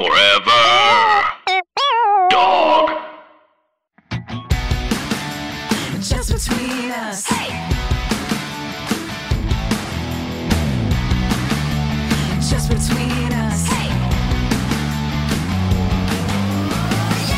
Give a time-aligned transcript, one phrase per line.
[0.00, 0.62] Forever.
[2.30, 2.90] Dog.
[6.00, 7.28] Just between us.
[12.48, 13.68] Just between us.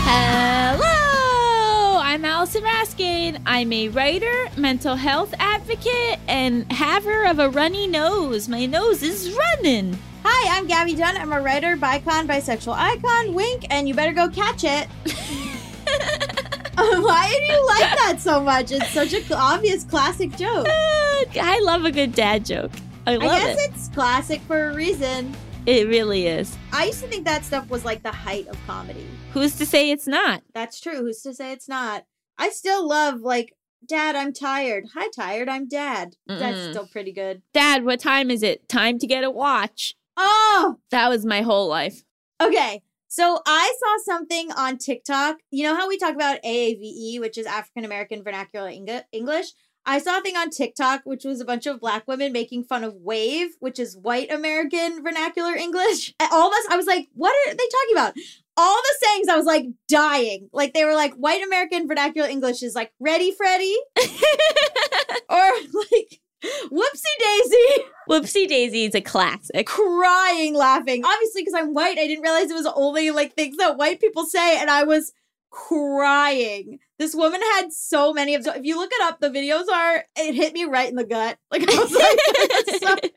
[0.04, 3.42] Hello, I'm Allison Raskin.
[3.44, 8.48] I'm a writer, mental health advocate, and haver of a runny nose.
[8.48, 9.98] My nose is running.
[10.24, 11.16] Hi, I'm Gabby Dunn.
[11.16, 14.88] I'm a writer, bicon, bisexual icon, wink, and you better go catch it.
[16.74, 18.70] Why do you like that so much?
[18.72, 20.66] It's such an obvious classic joke.
[20.70, 22.70] I love a good dad joke.
[23.06, 23.70] I I love guess it.
[23.72, 25.34] it's classic for a reason.
[25.66, 26.56] It really is.
[26.72, 29.06] I used to think that stuff was like the height of comedy.
[29.32, 30.42] Who's to say it's not?
[30.54, 30.96] That's true.
[31.02, 32.04] Who's to say it's not?
[32.38, 33.54] I still love like,
[33.86, 34.86] Dad, I'm tired.
[34.94, 35.48] Hi, tired.
[35.48, 36.14] I'm Dad.
[36.26, 36.70] That's Mm-mm.
[36.70, 37.42] still pretty good.
[37.52, 38.68] Dad, what time is it?
[38.68, 39.94] Time to get a watch.
[40.24, 42.04] Oh, That was my whole life.
[42.40, 42.82] Okay.
[43.08, 45.36] So I saw something on TikTok.
[45.50, 49.48] You know how we talk about AAVE, which is African American Vernacular Eng- English?
[49.84, 52.84] I saw a thing on TikTok, which was a bunch of black women making fun
[52.84, 56.14] of WAVE, which is White American Vernacular English.
[56.20, 58.14] All of us, I was like, what are they talking about?
[58.56, 60.48] All the sayings, I was like dying.
[60.52, 63.76] Like they were like, White American Vernacular English is like, ready, Freddy?
[65.28, 65.50] or
[65.90, 67.84] like, whoopsie daisy.
[68.10, 69.64] Whoopsie Daisy is a classic.
[69.66, 71.04] crying laughing.
[71.04, 74.26] Obviously, because I'm white, I didn't realize it was only like things that white people
[74.26, 75.12] say, and I was
[75.50, 76.80] crying.
[76.98, 78.42] This woman had so many of.
[78.42, 80.04] So if you look it up, the videos are.
[80.16, 81.38] It hit me right in the gut.
[81.52, 83.10] Like I was like, it's, so-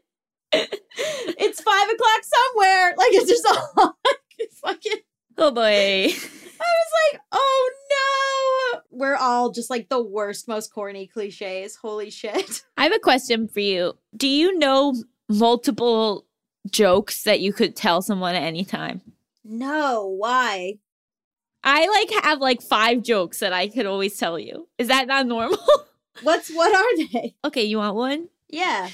[1.39, 2.93] it's five o'clock somewhere.
[2.95, 3.45] Like it's just
[3.75, 4.99] all like, fucking.
[5.37, 6.13] Oh boy.
[6.59, 8.81] I was like, oh no.
[8.91, 11.75] We're all just like the worst, most corny cliches.
[11.75, 12.63] Holy shit.
[12.77, 13.93] I have a question for you.
[14.15, 14.95] Do you know
[15.29, 16.25] multiple
[16.71, 19.01] jokes that you could tell someone at any time?
[19.43, 20.79] No, why?
[21.63, 24.67] I like have like five jokes that I could always tell you.
[24.77, 25.57] Is that not normal?
[26.23, 27.35] What's what are they?
[27.43, 28.29] okay, you want one?
[28.49, 28.89] Yeah.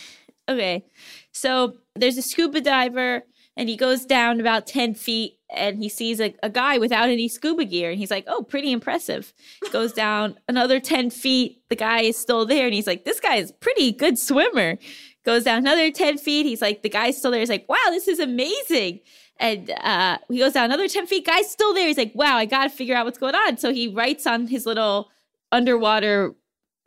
[0.49, 0.85] Okay.
[1.31, 3.23] So there's a scuba diver
[3.55, 7.27] and he goes down about 10 feet and he sees a, a guy without any
[7.27, 9.33] scuba gear and he's like, oh, pretty impressive.
[9.71, 11.61] Goes down another 10 feet.
[11.69, 14.77] The guy is still there and he's like, this guy is pretty good swimmer.
[15.25, 16.45] Goes down another 10 feet.
[16.45, 17.41] He's like, the guy's still there.
[17.41, 19.01] He's like, wow, this is amazing.
[19.37, 21.25] And uh, he goes down another 10 feet.
[21.25, 21.87] Guy's still there.
[21.87, 23.57] He's like, wow, I got to figure out what's going on.
[23.57, 25.09] So he writes on his little
[25.51, 26.35] underwater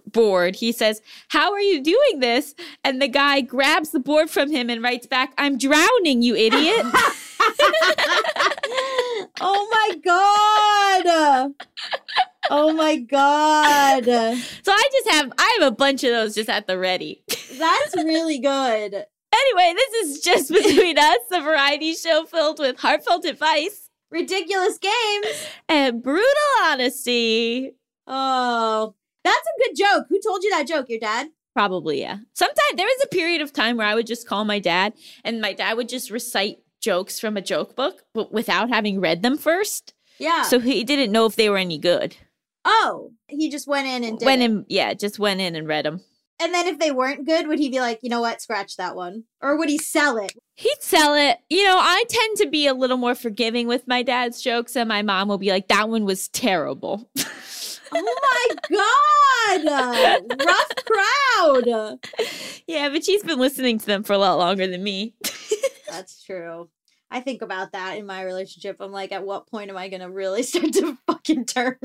[0.07, 0.57] board.
[0.57, 2.55] He says, How are you doing this?
[2.83, 6.87] And the guy grabs the board from him and writes back, I'm drowning, you idiot.
[9.41, 11.55] oh my god.
[12.51, 14.05] Oh my god.
[14.05, 17.23] so I just have I have a bunch of those just at the ready.
[17.59, 18.95] That's really good.
[19.35, 25.47] anyway, this is just between us, a variety show filled with heartfelt advice Ridiculous games.
[25.69, 26.25] and brutal
[26.65, 27.73] honesty.
[28.07, 28.95] Oh,
[29.25, 30.07] that's a good joke.
[30.09, 30.89] Who told you that joke?
[30.89, 31.29] Your dad?
[31.55, 32.19] Probably, yeah.
[32.35, 34.93] Sometimes there was a period of time where I would just call my dad
[35.25, 39.23] and my dad would just recite jokes from a joke book but without having read
[39.23, 39.95] them first.
[40.19, 40.43] Yeah.
[40.45, 42.17] So he didn't know if they were any good.
[42.65, 44.45] oh, he just went in and did went it.
[44.45, 46.03] in, yeah, just went in and read them.
[46.41, 48.97] And then if they weren't good, would he be like, you know what, scratch that
[48.97, 49.25] one?
[49.41, 50.33] Or would he sell it?
[50.57, 51.39] He'd sell it.
[51.49, 54.89] You know, I tend to be a little more forgiving with my dad's jokes, and
[54.89, 57.09] my mom will be like, that one was terrible.
[57.97, 60.23] Oh my god!
[60.45, 61.99] Rough crowd.
[62.67, 65.15] yeah, but she's been listening to them for a lot longer than me.
[65.95, 66.69] That's true.
[67.11, 68.79] I think about that in my relationship.
[68.81, 71.77] I'm like, at what point am I gonna really start to fucking turn?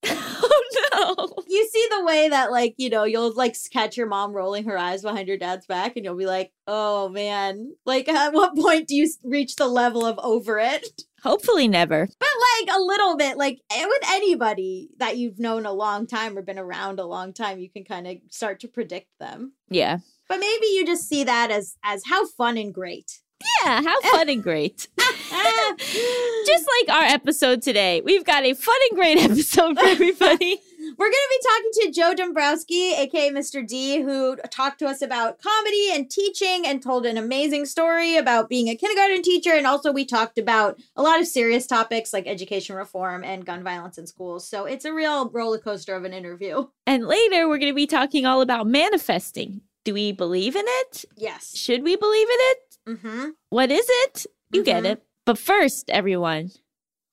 [0.04, 0.62] oh
[0.92, 1.28] no.
[1.46, 4.78] You see the way that, like, you know, you'll like catch your mom rolling her
[4.78, 7.74] eyes behind your dad's back, and you'll be like, oh man.
[7.84, 10.86] Like, at what point do you reach the level of over it?
[11.22, 12.08] Hopefully never.
[12.18, 12.28] But
[12.60, 16.42] like a little bit, like eh, with anybody that you've known a long time or
[16.42, 19.52] been around a long time, you can kind of start to predict them.
[19.68, 19.98] Yeah.
[20.28, 23.20] But maybe you just see that as as how fun and great.
[23.40, 24.88] Yeah, how fun and great.
[24.98, 30.60] Just like our episode today, we've got a fun and great episode for everybody.
[30.96, 33.66] We're going to be talking to Joe Dombrowski, aka Mr.
[33.66, 38.48] D, who talked to us about comedy and teaching and told an amazing story about
[38.48, 39.50] being a kindergarten teacher.
[39.52, 43.62] And also, we talked about a lot of serious topics like education reform and gun
[43.62, 44.48] violence in schools.
[44.48, 46.66] So it's a real roller coaster of an interview.
[46.86, 49.60] and later, we're going to be talking all about manifesting.
[49.84, 51.04] Do we believe in it?
[51.16, 51.56] Yes.
[51.56, 52.67] Should we believe in it?
[52.88, 53.28] Mm-hmm.
[53.50, 54.26] What is it?
[54.52, 54.92] You get Mhm.
[54.92, 55.02] it.
[55.26, 56.52] But first, everyone,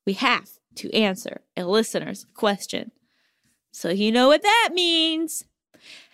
[0.06, 2.92] we have to answer a listener's question.
[3.74, 5.44] So you know what that means.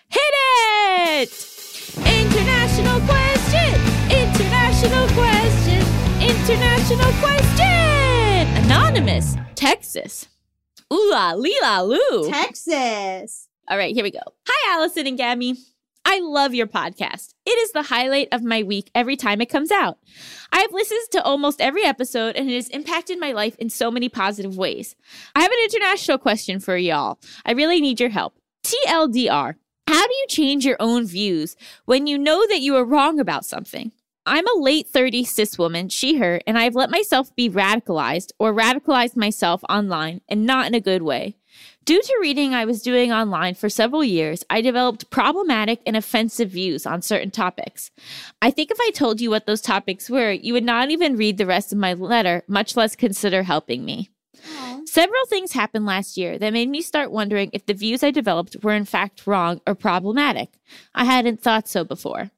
[0.10, 1.30] Hit it!
[1.98, 3.74] International question!
[4.10, 5.82] International question!
[6.22, 8.66] International question!
[8.66, 10.28] Anonymous, Texas.
[10.92, 12.30] Ooh la lee la loo.
[12.30, 13.48] Texas.
[13.70, 14.20] All right, here we go.
[14.48, 15.56] Hi, Allison and Gabby.
[16.06, 17.34] I love your podcast.
[17.46, 19.98] It is the highlight of my week every time it comes out.
[20.52, 23.92] I have listened to almost every episode and it has impacted my life in so
[23.92, 24.96] many positive ways.
[25.36, 27.20] I have an international question for y'all.
[27.46, 28.36] I really need your help.
[28.64, 29.56] TLDR.
[29.88, 31.56] How do you change your own views
[31.86, 33.92] when you know that you are wrong about something?
[34.26, 38.54] I'm a late 30s cis woman, she, her, and I've let myself be radicalized or
[38.54, 41.38] radicalized myself online and not in a good way.
[41.84, 46.52] Due to reading I was doing online for several years, I developed problematic and offensive
[46.52, 47.90] views on certain topics.
[48.40, 51.40] I think if I told you what those topics were, you would not even read
[51.40, 54.12] the rest of my letter, much less consider helping me.
[54.86, 58.58] Several things happened last year that made me start wondering if the views I developed
[58.62, 60.50] were in fact wrong or problematic.
[60.94, 62.30] I hadn't thought so before.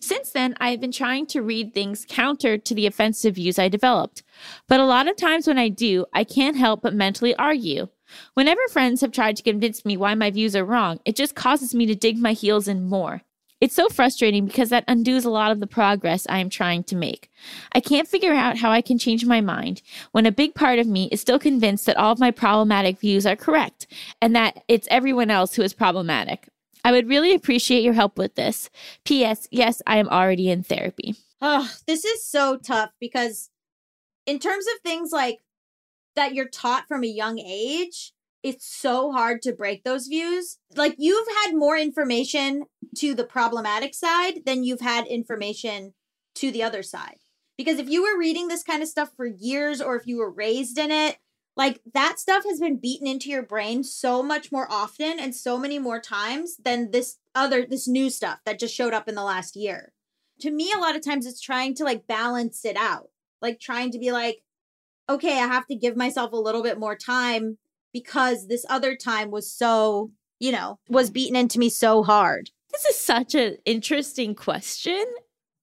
[0.00, 3.68] Since then, I have been trying to read things counter to the offensive views I
[3.68, 4.22] developed.
[4.68, 7.88] But a lot of times when I do, I can't help but mentally argue.
[8.34, 11.74] Whenever friends have tried to convince me why my views are wrong, it just causes
[11.74, 13.22] me to dig my heels in more.
[13.60, 16.96] It's so frustrating because that undoes a lot of the progress I am trying to
[16.96, 17.30] make.
[17.72, 20.86] I can't figure out how I can change my mind when a big part of
[20.86, 23.86] me is still convinced that all of my problematic views are correct
[24.22, 26.48] and that it's everyone else who is problematic.
[26.82, 28.70] I would really appreciate your help with this.
[29.04, 29.46] P.S.
[29.50, 31.16] Yes, I am already in therapy.
[31.42, 33.50] Oh, this is so tough because
[34.24, 35.40] in terms of things like
[36.20, 38.12] that you're taught from a young age,
[38.42, 40.58] it's so hard to break those views.
[40.76, 42.64] Like you've had more information
[42.96, 45.94] to the problematic side than you've had information
[46.36, 47.16] to the other side.
[47.56, 50.30] Because if you were reading this kind of stuff for years or if you were
[50.30, 51.16] raised in it,
[51.56, 55.58] like that stuff has been beaten into your brain so much more often and so
[55.58, 59.24] many more times than this other this new stuff that just showed up in the
[59.24, 59.94] last year.
[60.40, 63.08] To me a lot of times it's trying to like balance it out.
[63.40, 64.42] Like trying to be like
[65.10, 67.58] okay, I have to give myself a little bit more time
[67.92, 72.50] because this other time was so, you know, was beaten into me so hard.
[72.72, 75.04] This is such an interesting question.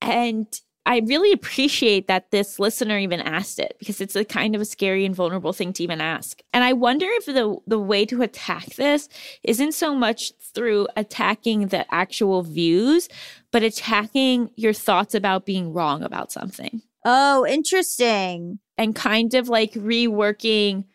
[0.01, 0.47] And
[0.85, 4.65] I really appreciate that this listener even asked it because it's a kind of a
[4.65, 6.41] scary and vulnerable thing to even ask.
[6.53, 9.09] And I wonder if the the way to attack this
[9.43, 13.09] isn't so much through attacking the actual views,
[13.51, 18.59] but attacking your thoughts about being wrong about something Oh, interesting.
[18.77, 20.85] And kind of like reworking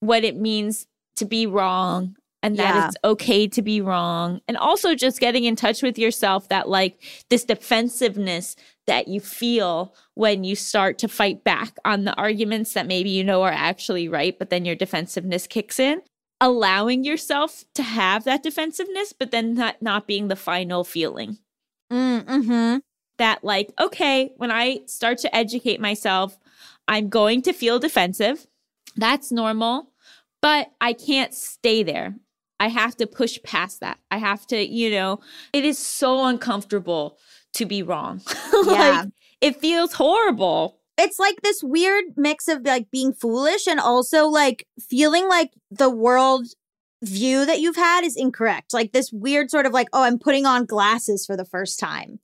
[0.00, 2.86] what it means to be wrong and that Yeah.
[2.88, 6.98] it's okay to be wrong and also just getting in touch with yourself that like
[7.30, 8.56] this defensiveness
[8.86, 13.24] that you feel when you start to fight back on the arguments that maybe you
[13.24, 16.02] know are actually right but then your defensiveness kicks in
[16.40, 21.38] allowing yourself to have that defensiveness but then not not being the final feeling
[21.92, 22.78] Mm, mm-hmm.
[23.18, 26.38] that like okay when i start to educate myself
[26.88, 28.46] i'm going to feel defensive
[28.96, 29.90] that's normal
[30.42, 32.14] but i can't stay there
[32.60, 35.20] i have to push past that i have to you know
[35.52, 37.18] it is so uncomfortable
[37.52, 38.20] to be wrong
[38.52, 38.62] Yeah.
[39.02, 39.08] like
[39.40, 44.66] it feels horrible It's like this weird mix of like being foolish and also like
[44.88, 46.46] feeling like the world
[47.02, 48.72] view that you've had is incorrect.
[48.72, 52.20] Like this weird sort of like, oh, I'm putting on glasses for the first time.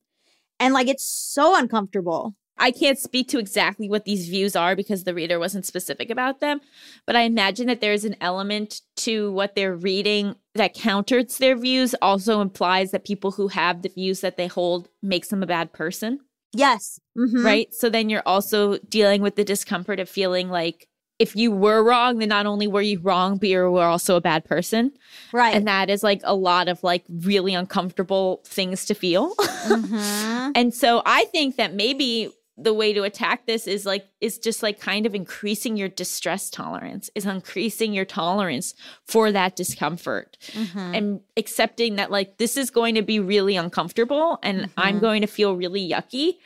[0.59, 2.35] And like it's so uncomfortable.
[2.61, 6.41] I can't speak to exactly what these views are because the reader wasn't specific about
[6.41, 6.61] them,
[7.07, 11.95] but I imagine that there's an element to what they're reading that counters their views,
[12.03, 15.73] also implies that people who have the views that they hold makes them a bad
[15.73, 16.21] person,
[16.53, 17.01] Yes.
[17.17, 17.45] Mhm.
[17.45, 17.73] right?
[17.73, 20.87] So then you're also dealing with the discomfort of feeling like
[21.21, 24.23] if you were wrong, then not only were you wrong, but you were also a
[24.23, 24.91] bad person.
[25.35, 25.55] Right.
[25.55, 29.35] And that is like a lot of like really uncomfortable things to feel.
[29.69, 30.53] Mhm.
[30.55, 32.31] And so I think that maybe
[32.63, 36.51] the way to attack this is like is just like kind of increasing your distress
[36.51, 38.75] tolerance, is increasing your tolerance
[39.07, 40.97] for that discomfort Mhm.
[40.97, 45.01] and accepting that like this is going to be really uncomfortable and I'm Mhm.
[45.01, 46.37] going to feel really yucky.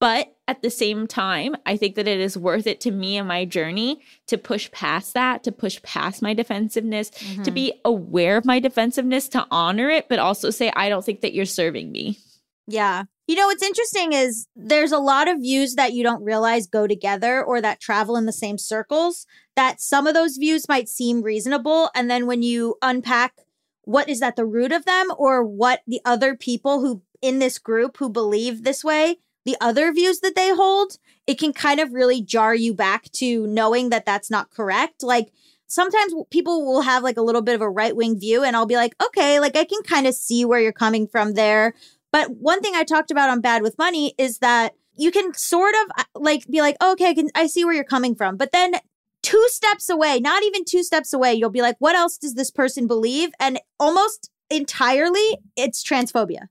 [0.00, 3.26] But at the same time, I think that it is worth it to me and
[3.26, 7.16] my journey to push past that, to push past my defensiveness, to
[7.50, 7.54] Mhm.
[7.54, 11.32] be aware of my defensiveness, to honor it, but also say, I don't think that
[11.32, 12.18] you're serving me.
[12.66, 13.04] Yeah.
[13.26, 16.86] You know, what's interesting is there's a lot of views that you don't realize go
[16.86, 19.26] together or that travel in the same circles,
[19.56, 21.90] that some of those views might seem reasonable.
[21.94, 23.40] And then when you unpack
[23.84, 27.58] what is at the root of them or what the other people who in this
[27.58, 29.16] group who believe this way,
[29.46, 33.46] the other views that they hold, it can kind of really jar you back to
[33.46, 35.02] knowing that that's not correct.
[35.02, 35.32] Like,
[35.66, 38.66] sometimes people will have like a little bit of a right wing view, and I'll
[38.66, 41.74] be like, okay, like I can kind of see where you're coming from there.
[42.14, 45.74] But one thing I talked about on Bad with Money is that you can sort
[45.74, 48.36] of uh, like be like, okay, I can I see where you're coming from.
[48.36, 48.74] But then
[49.22, 52.52] two steps away, not even two steps away, you'll be like, what else does this
[52.52, 53.30] person believe?
[53.40, 56.46] And almost entirely, it's transphobia.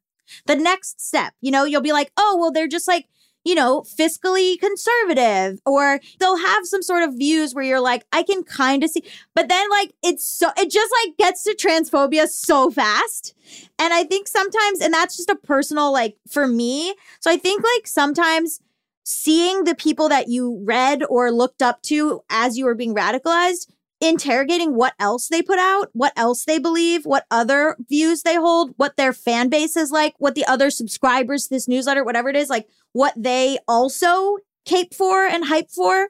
[0.48, 3.08] The next step, you know, you'll be like, oh, well, they're just like,
[3.44, 8.24] you know, fiscally conservative, or they'll have some sort of views where you're like, I
[8.24, 9.04] can kind of see,
[9.36, 13.34] but then like it's so, it just like gets to transphobia so fast.
[13.78, 16.96] And I think sometimes, and that's just a personal, like for me.
[17.20, 18.62] So I think like sometimes
[19.04, 23.68] seeing the people that you read or looked up to as you were being radicalized,
[24.04, 28.74] interrogating what else they put out, what else they believe, what other views they hold,
[28.76, 32.50] what their fan base is like, what the other subscribers this newsletter, whatever it is,
[32.50, 36.10] like what they also cape for and hype for,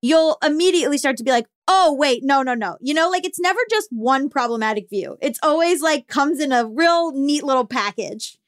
[0.00, 2.78] you'll immediately start to be like, oh, wait, no, no, no.
[2.80, 5.18] You know, like it's never just one problematic view.
[5.20, 8.38] It's always like comes in a real neat little package.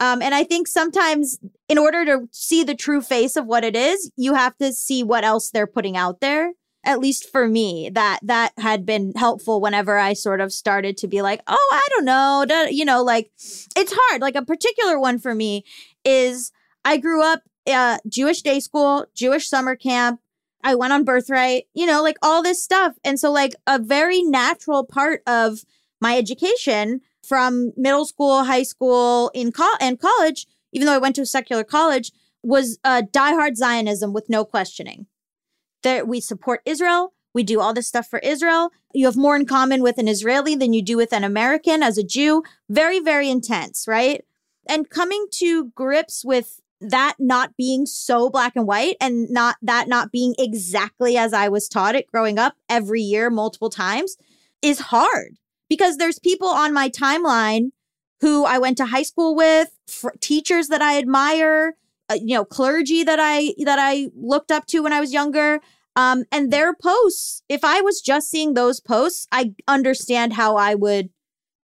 [0.00, 3.74] Um, and I think sometimes, in order to see the true face of what it
[3.76, 6.52] is, you have to see what else they're putting out there.
[6.86, 11.08] At least for me, that that had been helpful whenever I sort of started to
[11.08, 13.32] be like, oh, I don't know, you know, like
[13.76, 14.22] it's hard.
[14.22, 15.64] Like a particular one for me
[16.04, 16.52] is
[16.84, 20.20] I grew up uh, Jewish day school, Jewish summer camp.
[20.62, 22.94] I went on birthright, you know, like all this stuff.
[23.04, 25.60] And so, like, a very natural part of
[26.00, 31.16] my education from middle school, high school, in co- and college, even though I went
[31.16, 32.12] to a secular college,
[32.42, 35.06] was uh, diehard Zionism with no questioning.
[35.82, 37.12] That we support Israel.
[37.34, 38.72] We do all this stuff for Israel.
[38.94, 41.98] You have more in common with an Israeli than you do with an American as
[41.98, 42.42] a Jew.
[42.68, 44.24] Very, very intense, right?
[44.66, 49.88] And coming to grips with that not being so black and white and not that
[49.88, 54.16] not being exactly as I was taught it growing up every year, multiple times
[54.62, 55.36] is hard
[55.68, 57.70] because there's people on my timeline
[58.20, 59.68] who I went to high school with,
[60.20, 61.74] teachers that I admire,
[62.08, 65.60] uh, you know, clergy that I that I looked up to when I was younger.
[65.96, 70.74] Um, and their posts, if I was just seeing those posts, I understand how I
[70.74, 71.08] would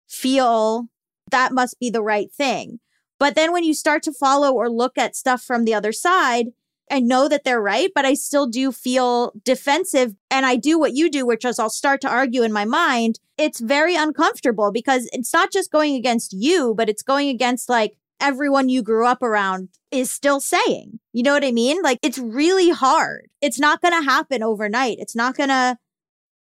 [0.07, 0.87] feel
[1.29, 2.79] that must be the right thing.
[3.19, 6.47] But then when you start to follow or look at stuff from the other side,
[6.91, 10.15] I know that they're right, but I still do feel defensive.
[10.29, 13.19] And I do what you do, which is I'll start to argue in my mind.
[13.37, 17.97] It's very uncomfortable because it's not just going against you, but it's going against like
[18.23, 20.99] everyone you grew up around is still saying.
[21.11, 21.81] You know what I mean?
[21.83, 23.27] Like it's really hard.
[23.41, 24.97] It's not going to happen overnight.
[24.99, 25.77] It's not going to,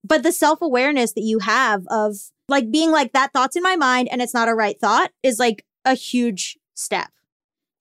[0.04, 2.16] but the self awareness that you have of
[2.48, 5.40] like being like that thought's in my mind and it's not a right thought is
[5.40, 7.10] like a huge step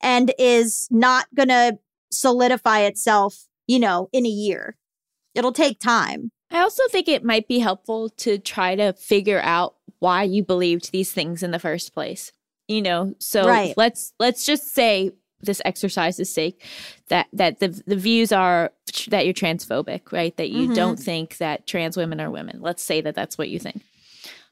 [0.01, 1.77] and is not going to
[2.09, 4.77] solidify itself, you know, in a year.
[5.35, 6.31] It'll take time.
[6.49, 10.91] I also think it might be helpful to try to figure out why you believed
[10.91, 12.33] these things in the first place.
[12.71, 13.73] You know, so Right.
[13.75, 15.11] let's let's just say
[15.41, 16.63] this exercise's sake
[17.09, 18.71] that that the the views are
[19.09, 20.35] that you're transphobic, right?
[20.37, 20.75] That you Mhm.
[20.75, 22.59] don't think that trans women are women.
[22.61, 23.81] Let's say that that's what you think.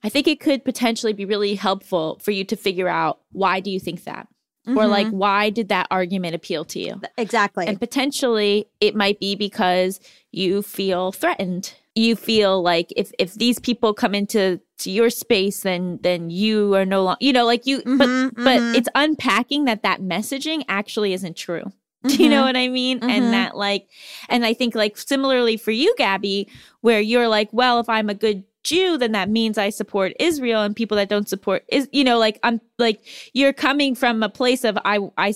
[0.03, 3.69] I think it could potentially be really helpful for you to figure out why do
[3.69, 4.27] you think that?
[4.67, 4.89] Or Mhm.
[4.89, 7.01] like why did that argument appeal to you?
[7.17, 7.65] exactly.
[7.67, 9.99] And potentially it might be because
[10.31, 11.73] you feel threatened.
[11.99, 16.73] You feel like if if these people come into to your space then then you
[16.79, 18.09] are no longer you know like you Mhm, but
[18.47, 18.75] but mhm.
[18.77, 21.65] it's unpacking that that messaging actually isn't true.
[22.07, 22.47] Do you know Mhm.
[22.47, 22.99] what I mean?
[23.01, 23.09] Mhm.
[23.11, 23.83] And that like
[24.29, 26.47] and I think like similarly for you Gabby
[26.81, 30.61] where you're like well if I'm a good Jew then that means I support Israel
[30.63, 32.99] and people that don't support is you know like I'm like
[33.33, 35.33] you're coming from a place of I I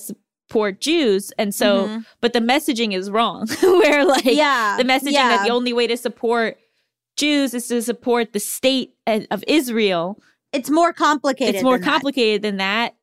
[0.50, 2.06] support Jews and so Mhm.
[2.22, 5.30] but the messaging is wrong where like yeah, the messaging yeah.
[5.38, 6.58] that the only way to support
[7.18, 10.20] Jews is to support the state of of Israel.
[10.52, 11.56] it's more complicated.
[11.56, 11.92] It's more than that.
[11.92, 12.96] complicated than that.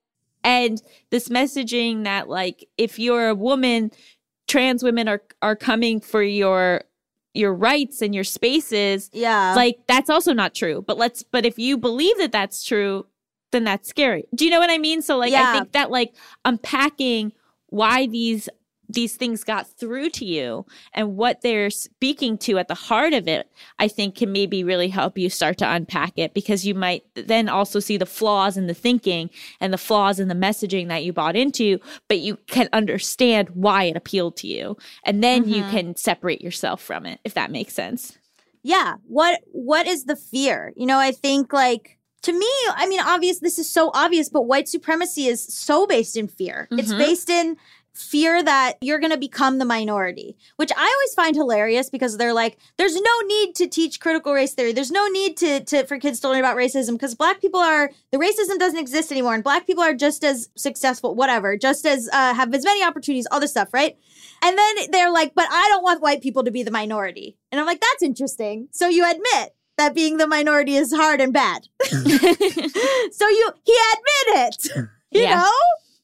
[0.44, 0.80] And
[1.11, 3.90] this messaging that like if you're a woman,
[4.47, 6.82] trans women are are coming for your
[7.35, 10.82] your rights and your spaces, Yeah, like that's also not true.
[10.87, 13.06] But let's but if you believe that that's true,
[13.52, 14.25] then that's scary.
[14.35, 15.02] Do you know what I mean?
[15.02, 16.14] So like I think that like
[16.45, 17.33] unpacking
[17.69, 18.49] why these
[18.92, 23.28] these things got through to you and what they're speaking to at the heart of
[23.28, 27.04] it, I think can maybe really help you start to unpack it because you might
[27.14, 29.30] then also see the flaws in the thinking
[29.61, 31.78] and the flaws in the messaging that you bought into,
[32.09, 34.76] but you can understand why it appealed to you.
[35.04, 35.71] And then you Mhm.
[35.71, 38.19] can separate yourself from it, if that makes sense.
[38.64, 38.97] yeah.
[39.07, 40.73] What what is the fear?
[40.76, 43.39] You know, I think like to me, I mean, obvious.
[43.41, 46.69] This is so obvious, but white supremacy is so based in fear.
[46.73, 46.99] It's Mhm.
[46.99, 47.57] based in
[47.93, 52.33] fear that you're going to become the minority, which I always find hilarious because they're
[52.33, 54.73] like, there's no need to teach critical race theory.
[54.73, 57.91] There's no need to, to for kids to learn about racism because black people are
[58.12, 62.09] the racism doesn't exist anymore, and black people are just as successful, whatever, just as
[62.12, 63.97] uh, have as many opportunities, all this stuff, right?
[64.43, 67.37] And then they're like, but I don't want white people to be the minority.
[67.50, 68.69] And I'm like, that's interesting.
[68.71, 71.66] So you admit that being the minority is hard and bad.
[71.84, 74.68] so you he admit it.
[75.12, 75.37] You Yeah.
[75.40, 75.52] know?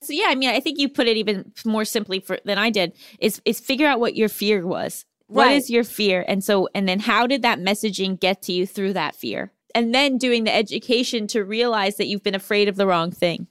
[0.02, 2.70] So yeah, I mean, I think you put it even more simply for than I
[2.70, 2.92] did.
[3.20, 5.04] Is is figure out what your fear was.
[5.28, 5.56] What Right.
[5.56, 6.24] is your fear?
[6.26, 9.52] And so and then how did that messaging get to you through that fear?
[9.76, 13.46] And then doing the education to realize that you've been afraid of the wrong thing.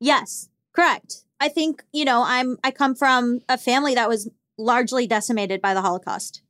[0.00, 1.24] Yes, correct.
[1.40, 5.72] I think, you know, I'm I come from a family that was largely decimated by
[5.74, 6.42] the Holocaust.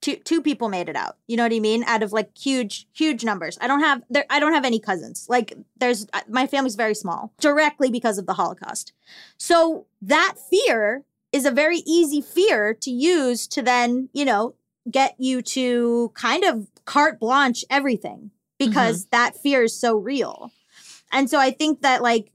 [0.00, 1.16] Two two people made it out.
[1.26, 1.84] You know what I mean?
[1.84, 3.58] Out of like huge huge numbers.
[3.60, 5.26] I don't have there I don't have any cousins.
[5.28, 8.92] Like there's my family's very small directly because of the Holocaust.
[9.36, 14.54] So that fear is a very easy fear to use to then, you know,
[14.90, 19.10] get you to kind of carte blanche everything because mm-hmm.
[19.10, 20.50] that fear is so real.
[21.12, 22.30] And so I think that like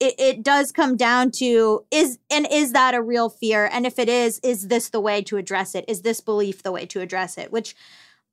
[0.00, 3.68] it, it does come down to is and is that a real fear?
[3.72, 5.84] And if it is is this the way to address it?
[5.88, 7.50] Is this belief the way to address it?
[7.50, 7.74] Which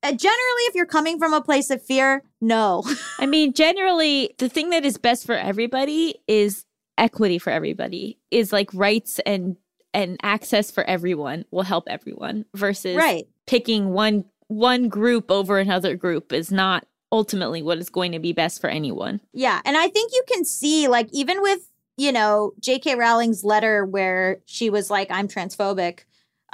[0.02, 2.84] uh, generally if you're coming from a place of fear no.
[3.20, 6.66] I mean, generally, the thing that is best for everybody is
[6.98, 8.20] equity for everybody.
[8.30, 9.56] Is like rights and
[9.94, 13.28] and access for everyone will help everyone versus right.
[13.48, 18.34] picking one one group over another group is not ultimately what is going to be
[18.34, 19.22] best for anyone.
[19.34, 23.86] yeah and i think you can see like even with you know jk rowling's letter
[23.86, 26.00] where she was like i'm transphobic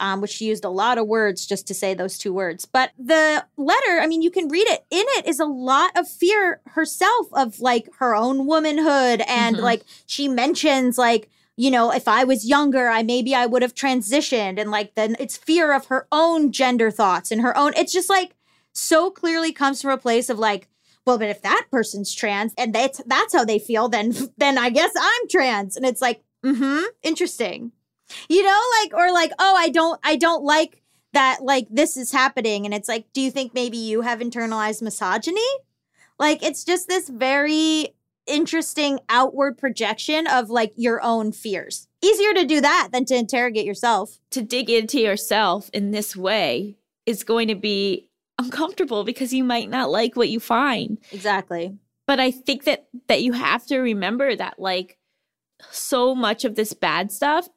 [0.01, 2.63] um, which she used a lot of words just to say those two words.
[2.63, 4.85] But the letter, I mean, you can read it.
[4.89, 9.21] In it is a lot of fear herself of like her own womanhood.
[9.27, 9.61] And Mhm.
[9.61, 13.75] like she mentions, like, you know, if I was younger, I maybe I would have
[13.75, 14.57] transitioned.
[14.57, 17.73] And like, then it's fear of her own gender thoughts and her own.
[17.75, 18.35] It's just like
[18.73, 20.67] so clearly comes from a place of like,
[21.05, 24.69] well, but if that person's trans and that's that's how they feel, then then I
[24.69, 25.75] guess I'm trans.
[25.75, 27.71] And it's like, mm-hmm, interesting.
[28.27, 30.81] You know like or like oh i don't i don't like
[31.13, 32.65] that like this is happening.
[32.65, 35.41] And it's like do you think maybe you have internalized misogyny?
[36.17, 37.95] Like it's just this very
[38.27, 41.87] interesting outward projection of like your own fears.
[42.01, 44.19] Easier to do that than to interrogate yourself.
[44.31, 48.08] To dig into yourself in this way is going to be
[48.39, 50.97] uncomfortable because you might not like what you find.
[51.11, 54.97] exactly But I think that that you have to remember that like
[55.69, 57.49] so much of this bad stuff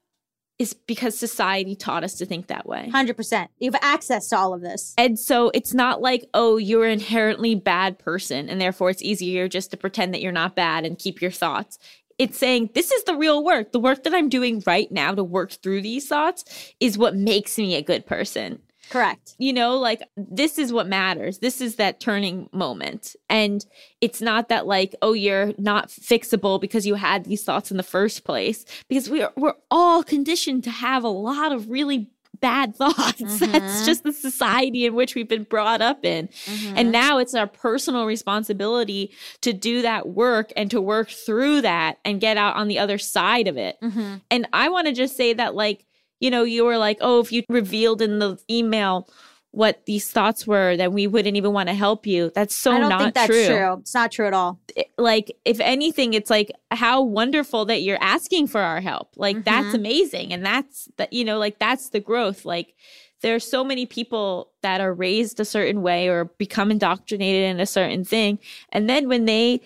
[0.59, 2.91] is because society taught us to think that way.
[2.93, 6.85] 100% you have access to all of this And so it's not like, oh, you're
[6.85, 10.85] an inherently bad person, and therefore it's easier just to pretend that you're not bad
[10.85, 11.79] and keep your thoughts.
[12.19, 13.73] It's saying, this is the real work.
[13.73, 16.45] The work that I'm doing right now to work through these thoughts
[16.79, 18.61] is what makes me a good person.
[18.93, 21.39] Correct You know, like this is what matters.
[21.39, 23.17] This is that turning moment.
[23.29, 23.65] And
[24.01, 27.83] it's not that like, oh, you're not fixable because you had these thoughts in the
[27.83, 28.65] first place.
[28.89, 32.09] Because we are we're all conditioned to have a lot of really
[32.41, 33.39] bad thoughts.
[33.39, 33.87] That's Mhm.
[33.87, 36.29] just the society in which we've been brought up in.
[36.75, 41.99] And now it's our personal responsibility to do that work and to work through that
[42.05, 43.77] and get out on the other side of it.
[43.81, 44.15] mm-hmm.
[44.31, 45.85] And I want to just say that, like,
[46.23, 49.09] you know, you were like, oh, if you revealed in the email
[49.51, 52.31] what these thoughts were, then we wouldn't even want to help you.
[52.35, 53.47] That's so i don't not think that's true.
[53.47, 53.73] true.
[53.81, 58.03] it's not true at all It- Like, if anything, it's like how wonderful that you're
[58.03, 59.09] asking for our help.
[59.17, 59.81] Like, that's Mhm.
[59.83, 60.33] amazing.
[60.33, 62.47] And that's that, you know, like that's the growth.
[62.47, 62.75] Like,
[63.21, 67.61] there are so many people that are raised a certain way or become indoctrinated in
[67.61, 68.39] a certain thing.
[68.71, 69.61] And then when they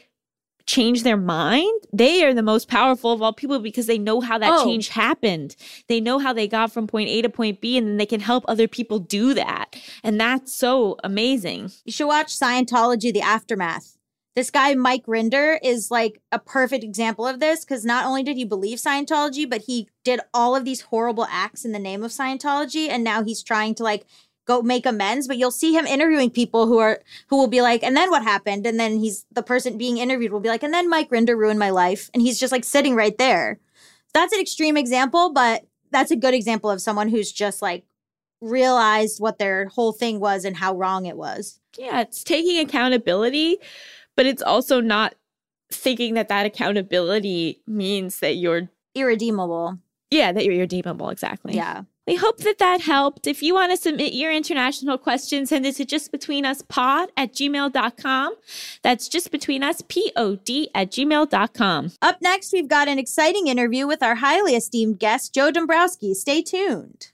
[0.67, 4.37] change their mind, they are the most powerful of all people because they know how
[4.39, 4.65] that Oh.
[4.65, 5.55] change happened.
[5.89, 8.21] They know how they got from point A to point B and then they can
[8.21, 9.77] help other people do that.
[10.03, 11.71] And that's so amazing.
[11.85, 13.93] You should watch Scientology The Aftermath.
[14.35, 18.37] This guy, Mike Rinder, is like a perfect example of this because not only did
[18.37, 22.11] he believe Scientology, but he did all of these horrible acts in the name of
[22.11, 22.91] Scientology.
[22.91, 24.05] And now he's trying to like
[24.47, 25.29] go make amends.
[25.29, 28.23] But you'll see him interviewing people who are who will be like, and then what
[28.23, 28.67] happened?
[28.67, 31.59] And then he's the person being interviewed will be like, and then Mike Rinder ruined
[31.59, 32.11] my life.
[32.15, 33.59] And he's just like sitting right there.
[34.15, 37.85] That's an extreme example, but that's a good example of someone who's just like
[38.41, 41.61] realized what their whole thing was and how wrong it was.
[41.79, 43.59] Yeah, it's taking accountability,
[44.15, 45.15] but it's also not
[45.71, 49.79] thinking that that accountability means that you're Irredeemable.
[50.11, 51.55] yeah, that you're irredeemable exactly.
[51.55, 51.83] Yeah.
[52.07, 53.27] We hope that that helped.
[53.27, 58.35] If you want to submit your international questions, send it to justbetweenuspod at gmail.com.
[58.83, 61.93] That's justbetweenuspod at gmail.com.
[62.03, 66.15] Up next, we've got an exciting interview with our highly esteemed guest, Joe Dombrowski.
[66.15, 67.09] Stay tuned.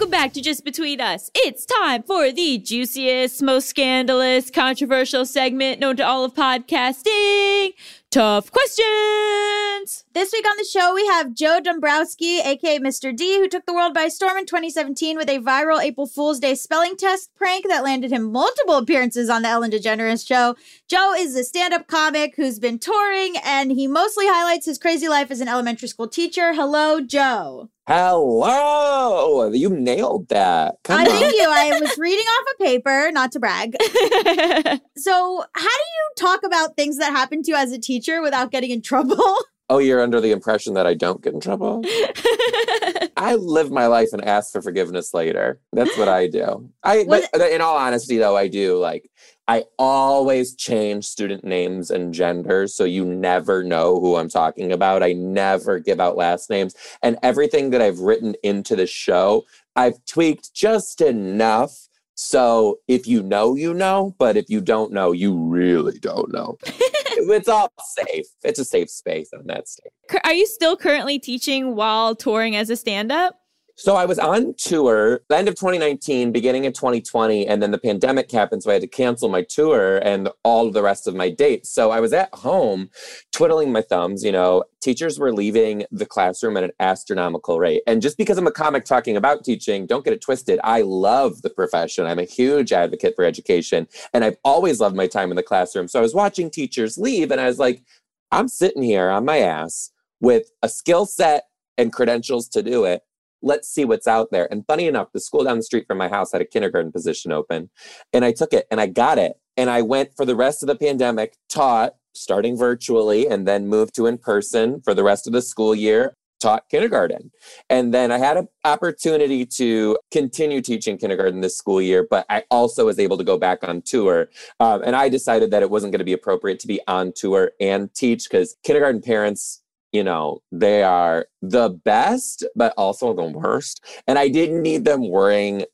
[0.00, 1.30] Welcome back to Just Between Us.
[1.34, 7.74] It's time for the juiciest, most scandalous, controversial segment known to all of podcasting.
[8.10, 10.04] Tough questions.
[10.14, 13.16] This week on the show, we have Joe Dombrowski, aka Mr.
[13.16, 16.56] D, who took the world by storm in 2017 with a viral April Fool's Day
[16.56, 20.56] spelling test prank that landed him multiple appearances on the Ellen DeGeneres show.
[20.88, 25.06] Joe is a stand up comic who's been touring, and he mostly highlights his crazy
[25.06, 26.52] life as an elementary school teacher.
[26.52, 27.70] Hello, Joe.
[27.86, 30.76] Hello, you nailed that.
[30.84, 31.08] Come I on.
[31.08, 31.46] thank you.
[31.48, 33.76] I was reading off a paper, not to brag.
[34.96, 38.50] So, how do you talk about things that happen to you as a teacher without
[38.50, 39.36] getting in trouble?
[39.72, 41.84] Oh, you're under the impression that I don't get in trouble?
[43.16, 45.60] I live my life and ask for forgiveness later.
[45.72, 46.68] That's what I do.
[46.82, 49.08] I, but in all honesty, though, I do like.
[49.46, 55.04] I always change student names and genders, so you never know who I'm talking about.
[55.04, 59.44] I never give out last names, and everything that I've written into the show,
[59.76, 61.88] I've tweaked just enough.
[62.14, 66.58] So if you know, you know, but if you don't know, you really don't know.
[67.28, 68.26] it's all safe.
[68.42, 69.92] It's a safe space on that stage.
[70.24, 73.39] Are you still currently teaching while touring as a stand up?
[73.80, 77.78] So I was on tour the end of 2019, beginning of 2020, and then the
[77.78, 81.30] pandemic happened, so I had to cancel my tour and all the rest of my
[81.30, 81.70] dates.
[81.70, 82.90] So I was at home
[83.32, 84.22] twiddling my thumbs.
[84.22, 87.80] You know, teachers were leaving the classroom at an astronomical rate.
[87.86, 90.60] And just because I'm a comic talking about teaching, don't get it twisted.
[90.62, 92.04] I love the profession.
[92.04, 95.88] I'm a huge advocate for education, and I've always loved my time in the classroom.
[95.88, 97.82] So I was watching teachers leave, and I was like,
[98.30, 99.90] I'm sitting here on my ass
[100.20, 101.44] with a skill set
[101.78, 103.00] and credentials to do it
[103.42, 104.50] let's see what's out there.
[104.50, 107.32] And funny enough, the school down the street from my house had a kindergarten position
[107.32, 107.70] open.
[108.12, 109.34] And I took it and I got it.
[109.56, 113.94] And I went for the rest of the pandemic, taught starting virtually, and then moved
[113.94, 116.14] to in person for the rest of the school year.
[116.40, 117.30] Taught kindergarten.
[117.68, 122.44] And then I had an opportunity to continue teaching kindergarten this school year, but I
[122.50, 124.30] also was able to go back on tour.
[124.58, 127.52] Um, and I decided that it wasn't going to be appropriate to be on tour
[127.60, 129.60] and teach because kindergarten parents
[129.92, 133.84] you know, they are the best, but also the worst.
[134.06, 135.64] And I didn't need them worrying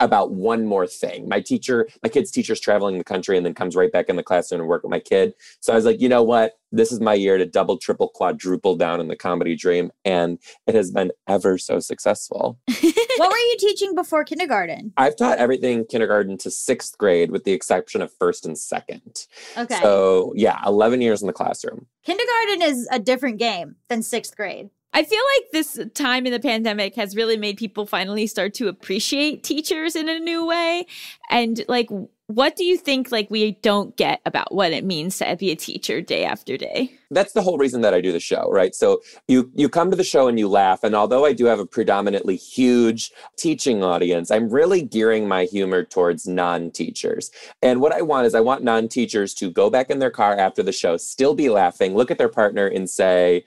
[0.00, 1.28] about one more thing.
[1.28, 4.22] My teacher, my kid's teacher's traveling the country and then comes right back in the
[4.22, 5.34] classroom and work with my kid.
[5.60, 6.52] So I was like, you know what?
[6.72, 9.90] This is my year to double, triple, quadruple down in the comedy dream.
[10.04, 12.58] And it has been ever so successful.
[12.66, 14.92] what were you teaching before kindergarten?
[14.96, 19.26] I've taught everything kindergarten to sixth grade with the exception of first and second.
[19.56, 19.80] Okay.
[19.80, 21.86] So yeah, 11 years in the classroom.
[22.04, 24.70] kindergarten is a different game than sixth grade.
[24.96, 28.68] I feel like this time in the pandemic has really made people finally start to
[28.68, 30.86] appreciate teachers in a new way.
[31.28, 31.90] And like,
[32.28, 35.56] what do you think like we don't get about what it means to be a
[35.56, 36.92] teacher day after day?
[37.10, 38.74] that's the whole reason that I do the show, right?
[38.74, 41.60] So you you come to the show and you laugh, and although I do have
[41.60, 47.30] a predominantly huge teaching audience, I'm really gearing my humor towards non-teachers.
[47.62, 50.62] And what I want is I want non-teachers to go back in their car after
[50.62, 53.44] the show, still be laughing, look at their partner and say,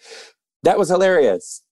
[0.63, 1.63] "That was hilarious."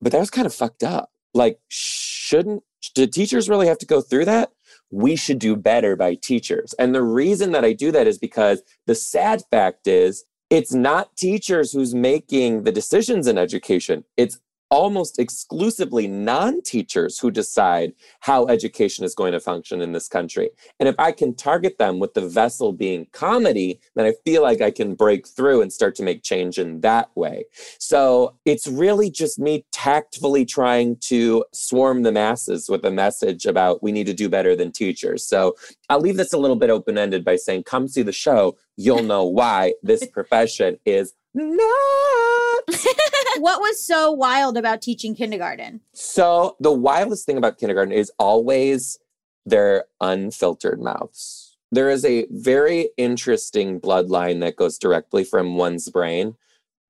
[0.00, 1.10] But that was kind of fucked up.
[1.34, 4.52] Like shouldn't did teachers really have to go through that?
[4.90, 6.74] We should do better by teachers.
[6.78, 11.16] And the reason that I do that is because the sad fact is it's not
[11.16, 14.04] teachers who's making the decisions in education.
[14.16, 14.38] It's
[14.70, 20.50] almost exclusively non teachers who decide how education is going to function in this country.
[20.78, 24.60] And if I can target them with the vessel being comedy, then I feel like
[24.60, 27.44] I can break through and start to make change in that way.
[27.78, 33.82] So it's really just me tactfully trying to swarm the masses with a message about
[33.82, 35.26] we need to do better than teachers.
[35.26, 35.56] So
[35.88, 38.56] I'll leave this a little bit open ended by saying, come see the show.
[38.76, 42.86] You'll know why this profession is nuts.
[43.38, 45.80] what was so wild about teaching kindergarten?
[45.92, 48.98] So the wildest thing about kindergarten is always
[49.46, 51.56] their unfiltered mouths.
[51.70, 56.34] There is a very interesting bloodline that goes directly from one's brain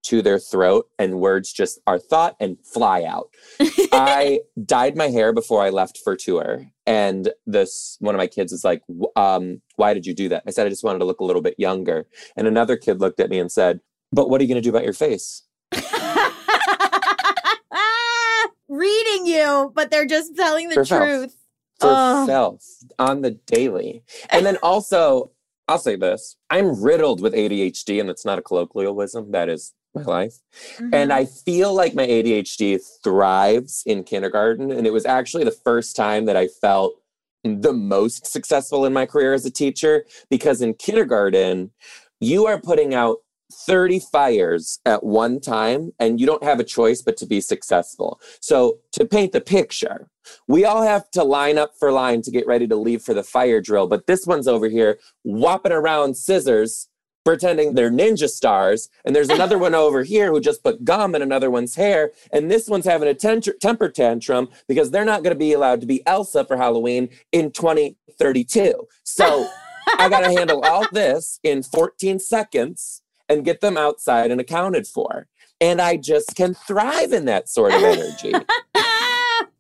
[0.05, 3.31] to their throat, and words just are thought and fly out.
[3.93, 8.53] I dyed my hair before I left for tour, and this one of my kids
[8.53, 8.83] is like,
[9.17, 11.43] um, "Why did you do that?" I said, "I just wanted to look a little
[11.43, 12.07] bit younger."
[12.37, 13.81] And another kid looked at me and said,
[14.12, 15.42] "But what are you going to do about your face?"
[18.68, 21.35] Reading you, but they're just telling the truth.
[21.81, 22.27] for Ugh.
[22.27, 22.64] self
[22.99, 24.03] on the daily.
[24.31, 25.31] And then also,
[25.68, 30.03] I'll say this I'm riddled with ADHD, and it's not a colloquialism, that is my
[30.03, 30.35] life.
[30.77, 30.94] Mm-hmm.
[30.94, 34.71] And I feel like my ADHD thrives in kindergarten.
[34.71, 36.94] And it was actually the first time that I felt
[37.44, 41.71] the most successful in my career as a teacher because in kindergarten,
[42.21, 43.18] you are putting out
[43.53, 48.21] 30 fires at one time and you don't have a choice but to be successful.
[48.41, 50.09] So, to paint the picture,
[50.47, 53.23] we all have to line up for line to get ready to leave for the
[53.23, 56.89] fire drill, but this one's over here whopping around scissors
[57.25, 61.21] pretending they're ninja stars and there's another one over here who just put gum in
[61.21, 65.35] another one's hair and this one's having a ten- temper tantrum because they're not going
[65.35, 68.75] to be allowed to be Elsa for Halloween in 2032.
[69.05, 69.49] So,
[69.99, 74.87] I got to handle all this in 14 seconds and get them outside and accounted
[74.87, 75.27] for.
[75.61, 78.33] And I just can thrive in that sort of energy.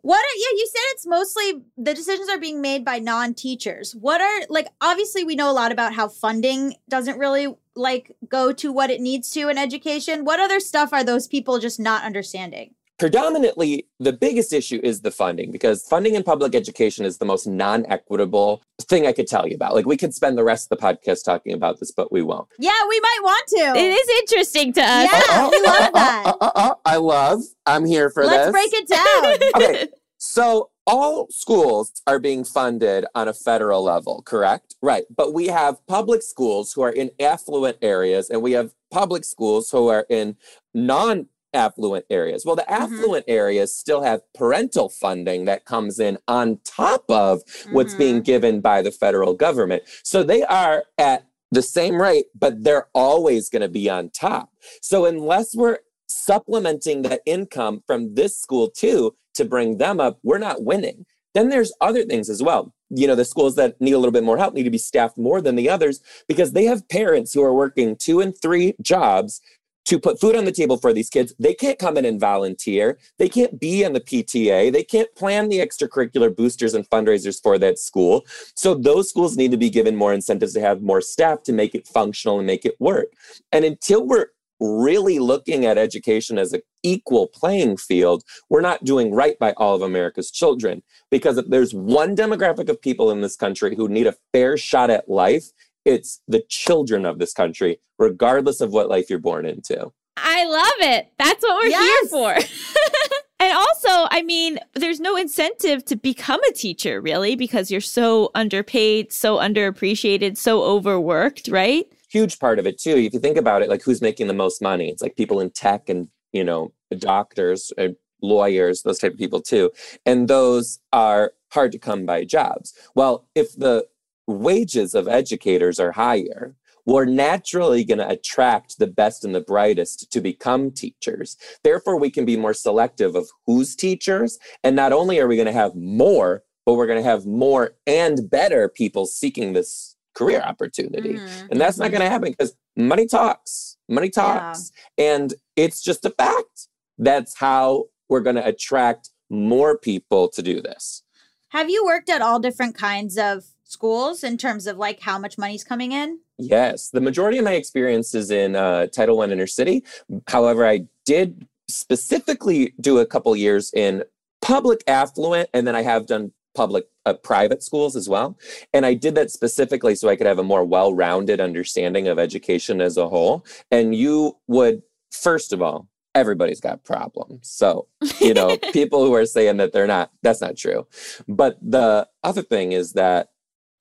[0.02, 3.96] what are yeah, you said it's mostly the decisions are being made by non-teachers.
[3.96, 8.52] What are like obviously we know a lot about how funding doesn't really like go
[8.52, 10.24] to what it needs to in education.
[10.24, 12.74] What other stuff are those people just not understanding?
[12.98, 17.46] Predominantly the biggest issue is the funding because funding in public education is the most
[17.46, 20.84] non-equitable thing i could tell you about like we could spend the rest of the
[20.84, 23.78] podcast talking about this but we won't Yeah, we might want to.
[23.78, 25.08] It is interesting to us.
[25.10, 26.78] Yeah, we love that.
[26.84, 29.52] I love i'm here for Let's this break it down.
[29.62, 35.46] okay so all schools are being funded on a federal level correct right but we
[35.46, 40.06] have public schools who are in affluent areas and we have public schools who are
[40.08, 40.36] in
[40.74, 42.80] non affluent areas well the Mhm.
[42.82, 47.98] affluent areas still have parental funding that comes in on top of what's Mm-hmm.
[47.98, 52.88] being given by the federal government so they are at the same rate but they're
[52.94, 54.50] always going to be on top
[54.82, 55.78] so unless we're
[56.10, 61.06] supplementing that income from this school too to bring them up, we're not winning.
[61.34, 62.74] Then there's other things as well.
[62.90, 65.16] You know, the schools that need a little bit more help need to be staffed
[65.16, 69.40] more than the others because they have parents who are working two and three jobs
[69.88, 71.32] to put food on the table for these kids.
[71.38, 72.98] They can't come in and volunteer.
[73.18, 74.70] They can't be in the PTA.
[74.70, 78.26] They can't plan the extracurricular boosters and fundraisers for that school.
[78.54, 81.74] So those schools need to be given more incentives to have more staff to make
[81.74, 83.06] it functional and make it work.
[83.50, 84.26] And until we're
[84.60, 89.74] really looking at education as an equal playing field, we're not doing right by all
[89.74, 90.82] of America's children.
[91.10, 94.90] Because if there's one demographic of people in this country who need a fair shot
[94.90, 95.50] at life,
[95.88, 99.90] it's the children of this country, regardless of what life you're born into.
[100.16, 101.12] I love it.
[101.18, 102.10] That's what we're Yes.
[102.10, 102.34] here for.
[103.40, 108.30] and also, I mean, there's no incentive to become a teacher, really, because you're so
[108.34, 111.86] underpaid, so underappreciated, so overworked, right?
[112.10, 112.96] Huge part of it, too.
[112.96, 114.88] If you think about it, like who's making the most money?
[114.90, 117.88] It's like people in tech and, you know, doctors, uh,
[118.20, 119.70] lawyers, those type of people, too.
[120.04, 122.74] And those are hard to come by jobs.
[122.94, 123.86] Well, if the
[124.28, 130.10] wages of educators are higher, we're naturally going to attract the best and the brightest
[130.12, 131.36] to become teachers.
[131.62, 134.38] Therefore, we can be more selective of who's teachers.
[134.64, 137.74] And not only are we going to have more, but we're going to have more
[137.86, 141.14] and better people seeking this career opportunity.
[141.14, 141.50] Mhm.
[141.50, 143.76] And that's not going to happen because money talks.
[143.88, 144.72] Money talks.
[144.96, 146.68] And it's just a fact.
[146.96, 151.02] That's how we're going to attract more people to do this.
[151.50, 155.38] Have you worked at all different kinds of schools in terms of like how much
[155.38, 156.18] money's coming in?
[156.38, 159.84] Yes, the majority of my experience is in uh, Title One inner city.
[160.26, 164.02] However, I did specifically do a couple years in
[164.40, 168.36] public affluent, and then I have done public uh, private schools as well.
[168.72, 172.80] And I did that specifically so I could have a more well-rounded understanding of education
[172.80, 173.44] as a whole.
[173.70, 177.48] And you would, first of all, everybody's got problems.
[177.48, 177.86] So
[178.20, 180.86] you know, people who are saying that they're not, that's not true.
[181.28, 183.28] But the other thing is that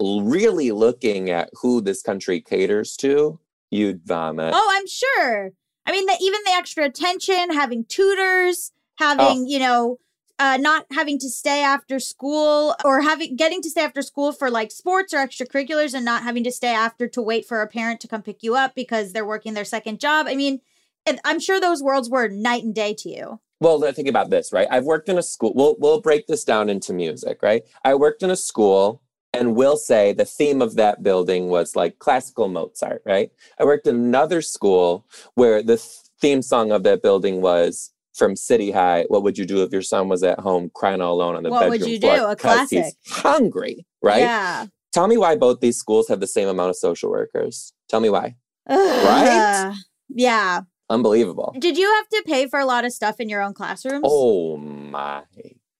[0.01, 3.39] really looking at who this country caters to,
[3.71, 4.53] you'd vomit.
[4.55, 5.51] Oh, I'm sure.
[5.85, 9.97] I mean, the, even the extra attention, having tutors, having, you know,
[10.39, 14.51] uh, not having to stay after school or having getting to stay after school for
[14.51, 17.99] like sports or extracurriculars and not having to stay after to wait for a parent
[18.01, 20.27] to come pick you up because they're working their second job.
[20.27, 20.59] I mean,
[21.25, 23.39] I'm sure those worlds were night and day to you.
[23.59, 24.67] Well, think about this, right?
[24.69, 25.53] I've worked in a school.
[25.55, 27.63] We'll we'll break this down into music, right?
[27.83, 29.01] I worked in a school,
[29.37, 33.29] and we'll say the theme of that building was like classical Mozart, right?
[33.59, 35.77] I worked in another school where the
[36.21, 39.05] theme song of that building was from City High.
[39.09, 41.49] What would you do if your son was at home crying all alone on the
[41.51, 42.15] What would bedroom you floor?
[42.17, 42.23] do?
[42.25, 44.21] A 'Cause he's hungry, right?
[44.21, 44.65] Yeah.
[44.91, 47.73] Tell me why both these schools have the same amount of social workers.
[47.89, 48.35] Tell me why.
[48.67, 49.73] Ugh.
[50.09, 50.61] Yeah.
[50.89, 51.53] Unbelievable.
[51.59, 54.05] Did you have to pay for a lot of stuff in your own classrooms?
[54.07, 55.23] Oh my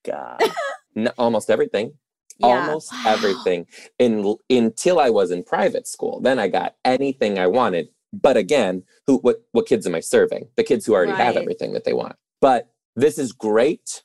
[0.05, 0.43] god.
[1.17, 1.93] Almost everything.
[2.39, 2.67] Yeah.
[2.67, 3.03] Almost Wow.
[3.07, 3.65] everything.
[3.99, 6.19] In, until I was in private school.
[6.21, 7.89] Then I got anything I wanted.
[8.13, 10.47] But again, who what what kids am I serving?
[10.55, 12.15] The kids who already have everything that they want.
[12.39, 14.03] But this is great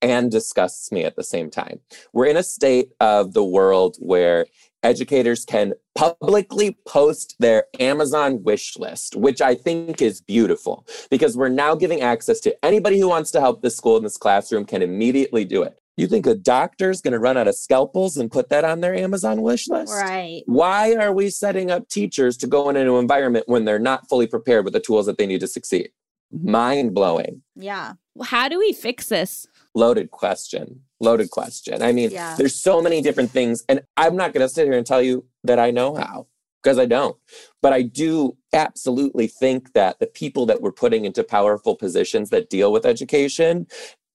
[0.00, 1.80] and disgusts me at the same time.
[2.12, 4.46] We're in a state of the world where
[4.82, 11.48] educators can publicly post their Amazon wish list, which I think is beautiful because we're
[11.50, 14.82] now giving access to anybody who wants to help this school in this classroom can
[14.82, 15.78] immediately do it.
[15.96, 18.94] You think a doctor's going to run out of scalpels and put that on their
[18.94, 19.92] Amazon wish list?
[19.92, 20.42] Right.
[20.46, 24.26] Why are we setting up teachers to go into an environment when they're not fully
[24.26, 25.90] prepared with the tools that they need to succeed?
[26.30, 27.42] Mind blowing.
[27.54, 27.94] Yeah.
[28.24, 29.46] How do we fix this?
[29.74, 30.80] Loaded question.
[31.00, 31.82] Loaded question.
[31.82, 32.36] I mean, Yeah.
[32.36, 33.62] there's so many different things.
[33.68, 36.26] And I'm not going to sit here and tell you that I know how
[36.62, 37.16] because I don't.
[37.60, 42.48] But I do absolutely think that the people that we're putting into powerful positions that
[42.48, 43.66] deal with education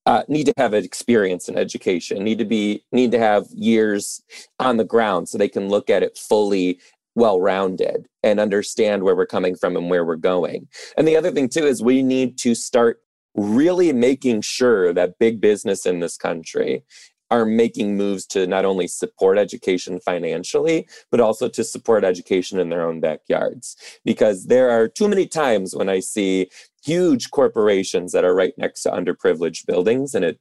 [0.08, 4.22] uh, need to have an experience in education, need to be need to have years
[4.58, 6.80] on the ground so they can look at it fully
[7.16, 10.66] well-rounded and understand where we're coming from and where we're going.
[10.98, 13.02] And the other thing too is we need to start
[13.36, 16.84] really making sure that big business in this country
[17.30, 22.70] are making moves to not only support education financially, but also to support education in
[22.70, 23.76] their own backyards.
[24.06, 26.50] Because there are too many times when I see
[26.84, 30.40] huge corporations that are right next to underprivileged buildings, and it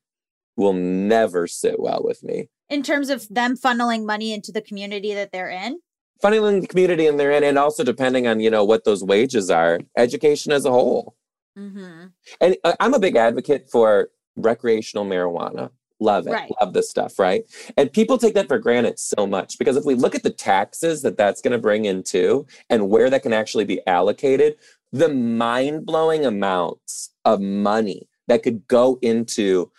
[0.57, 2.49] will never sit well with me.
[2.69, 5.81] In terms of them funneling money into the community that they're in.
[6.23, 9.51] Funneling the community in there, and, and also depending on you know what those wages
[9.51, 11.15] are, education as a whole.
[11.59, 12.07] Mm-hmm.
[12.41, 15.71] And uh, I'm a big advocate for recreational marijuana.
[15.99, 16.33] Love it.
[16.33, 16.51] Right.
[16.61, 17.45] Love this stuff, right?
[17.77, 21.03] And people take that for granted so much because if we look at the taxes
[21.03, 24.57] that that's going to bring in too and where that can actually be allocated,
[24.93, 29.71] the mind blowing amounts of money that could go into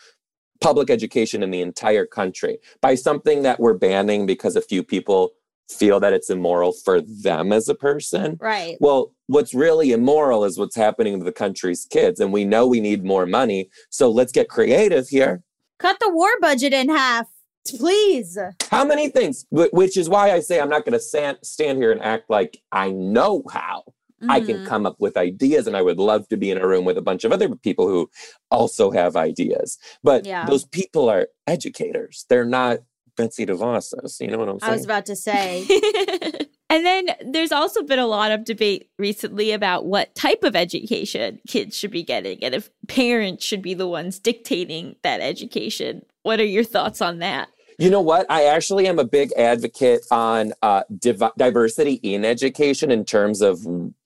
[0.60, 5.34] public education in the entire country by something that we're banning because a few people
[5.70, 8.38] feel that it's immoral for them as a person.
[8.40, 8.78] Right.
[8.80, 12.20] Well, what's really immoral is what's happening to the country's kids.
[12.20, 13.70] And we know we need more money.
[13.90, 15.44] So let's get creative here.
[15.80, 17.28] Cut the war budget in half,
[17.68, 18.38] please.
[18.72, 19.46] How many things?
[19.52, 22.60] Which is why I say I'm not going to stand, stand here and act like
[22.72, 23.84] I know how.
[24.30, 24.66] I can Mhm.
[24.66, 27.04] come up with ideas, and I would love to be in a room with a
[27.04, 28.10] bunch of other people who
[28.50, 29.78] also have ideas.
[30.04, 30.46] But Yeah.
[30.48, 32.26] those people are educators.
[32.28, 32.80] They're not
[33.16, 34.18] Betsy DeVos's.
[34.20, 34.72] You know what I'm saying?
[34.72, 35.68] I was about to say.
[36.70, 41.40] and then there's also been a lot of debate recently about what type of education
[41.48, 46.06] kids should be getting and if parents should be the ones dictating that education.
[46.24, 47.50] What are your thoughts on that?
[47.80, 48.26] You know what?
[48.28, 53.60] I actually am a big advocate on uh, div- diversity in education in terms of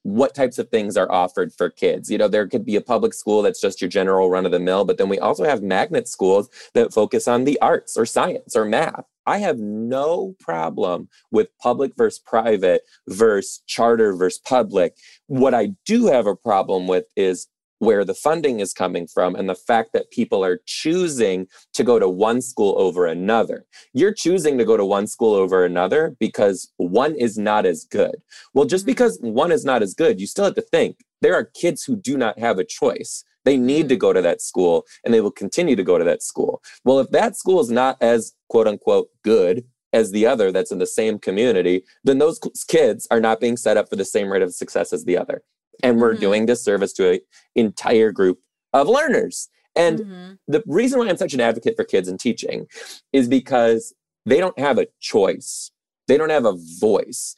[0.03, 2.11] what types of things are offered for kids.
[2.11, 4.59] You know, there could be a public school that's just your general run of the
[4.59, 8.57] mill, but then we also have magnet schools that focus on the arts or science
[8.57, 9.05] or math.
[9.25, 14.95] I have no problem with public versus private versus charter versus public.
[15.27, 17.47] What I do have a problem with is
[17.79, 21.97] where the funding is coming from and the fact that people are choosing to go
[21.97, 23.65] to one school over another.
[23.91, 28.21] You're choosing to go to one school over another because one is not as good.
[28.53, 28.87] Well, just Mhm.
[28.87, 31.95] because one is not as good, you still have to think there are kids who
[31.95, 33.23] do not have a choice.
[33.45, 36.23] They need to go to that school and they will continue to go to that
[36.23, 36.61] school.
[36.83, 40.79] Well, if that school is not as quote unquote good as the other that's in
[40.79, 44.41] the same community, then those kids are not being set up for the same rate
[44.41, 45.43] of success as the other.
[45.83, 46.19] And we're Mhm.
[46.19, 47.19] doing disservice to an
[47.55, 48.39] entire group
[48.73, 49.49] of learners.
[49.75, 50.37] And Mhm.
[50.47, 52.67] the reason why I'm such an advocate for kids and teaching
[53.11, 53.93] is because
[54.25, 55.71] they don't have a choice.
[56.07, 57.35] They don't have a voice.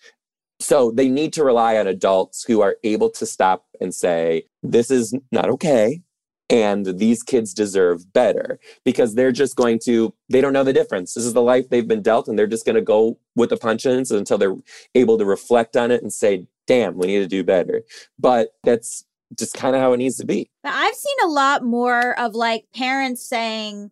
[0.60, 4.90] So they need to rely on adults who are able to stop and say, this
[4.90, 6.02] is not okay.
[6.50, 11.14] And these kids deserve better because they're just going to, they don't know the difference.
[11.14, 13.58] This is the life they've been dealt, and they're just going to go with the
[13.58, 14.56] punch-ins until they're
[14.94, 17.82] able to reflect on it and say, damn, we need to do better.
[18.20, 19.06] But that's
[19.38, 20.52] just kind of how it needs to be.
[20.64, 23.92] I've seen a lot more of like parents saying,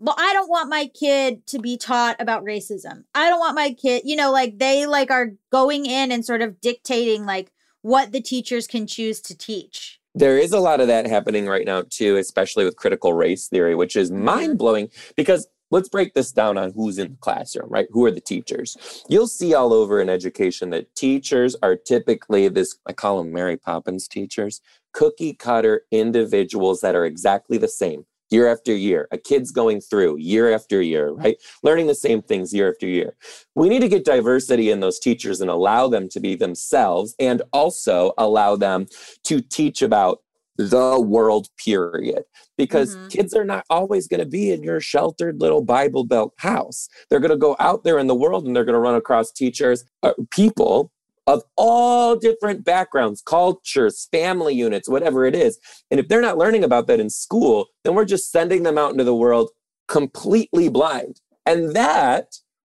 [0.00, 3.04] well, I don't want my kid to be taught about racism.
[3.14, 6.40] I don't want my kid, you know, like they like are going in and sort
[6.40, 10.00] of dictating like what the teachers can choose to teach.
[10.14, 13.74] There is a lot of that happening right now, too, especially with critical race theory,
[13.74, 14.24] which is Mhm.
[14.24, 17.86] mind blowing because let's break this down on who's in the classroom, right?
[17.92, 18.76] Who are the teachers?
[19.08, 23.56] You'll see all over in education that teachers are typically this, I call them Mary
[23.56, 24.60] Poppins teachers,
[24.92, 29.08] cookie cutter individuals that are exactly the same year after year.
[29.10, 31.36] A kid's going through year after year, right?
[31.62, 33.16] Learning the same things year after year.
[33.54, 37.42] We need to get diversity in those teachers and allow them to be themselves and
[37.52, 38.86] also allow them
[39.24, 40.20] to teach about
[40.56, 42.24] the world period
[42.58, 43.08] because Mhm.
[43.10, 47.20] kids are not always going to be in your sheltered little bible belt house they're
[47.20, 49.84] going to go out there in the world and they're going to run across teachers
[50.02, 50.92] uh, people
[51.30, 55.58] of all different backgrounds cultures family units whatever it is
[55.90, 58.92] and if they're not learning about that in school then we're just sending them out
[58.92, 59.50] into the world
[59.88, 62.26] completely blind and that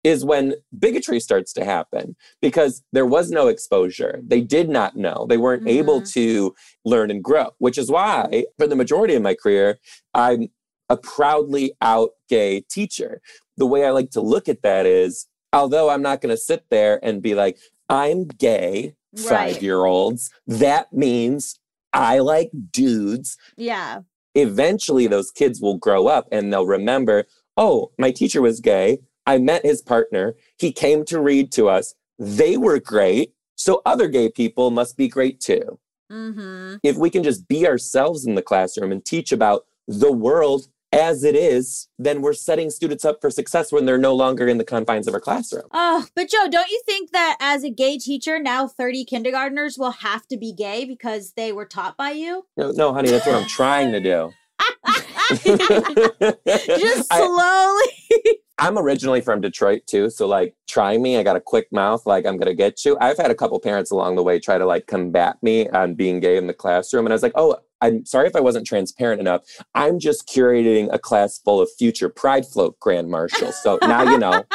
[0.03, 4.21] is when bigotry starts to happen because there was no exposure.
[4.23, 5.25] They did not know.
[5.27, 6.13] They weren't able Mhm.
[6.13, 9.79] to learn and grow, which is why, for the majority of my career,
[10.13, 10.51] I'm
[10.91, 13.23] a proudly out gay teacher.
[13.57, 16.67] The way I like to look at that is, although I'm not going to sit
[16.69, 17.57] there and be like,
[17.89, 19.55] I'm gay, Right.
[19.55, 21.59] five year olds, that means
[21.93, 24.01] I like dudes Yeah.
[24.35, 27.25] eventually those kids will grow up and they'll remember,
[27.57, 28.99] oh, my teacher was gay.
[29.27, 30.35] I met his partner.
[30.59, 31.95] He came to read to us.
[32.19, 33.35] They were great.
[33.57, 35.79] So other gay people must be great too.
[36.11, 36.77] Mm-hmm.
[36.83, 41.25] If we can just be ourselves in the classroom and teach about the world as
[41.25, 44.65] it is, then we're setting students up for success when they're no longer in the
[44.65, 45.65] confines of our classroom.
[45.73, 49.91] Oh, but Joe, don't you think that as a gay teacher, now 30 kindergartners will
[49.93, 52.47] have to be gay because they were taught by you?
[52.57, 54.33] No, no, honey, that's what I'm trying to do.
[56.45, 58.04] Just I- slowly.
[58.59, 61.17] I'm originally from Detroit too, so like try me.
[61.17, 62.97] I got a quick mouth, like I'm gonna get you.
[63.01, 66.21] I've had a couple parents along the way try to like combat me on being
[66.21, 69.21] gay in the classroom, and I was like, oh, I'm sorry if I wasn't transparent
[69.21, 69.43] enough.
[69.75, 73.61] I'm just curating a class full of future Pride Float grand marshals.
[73.63, 74.45] So now you know.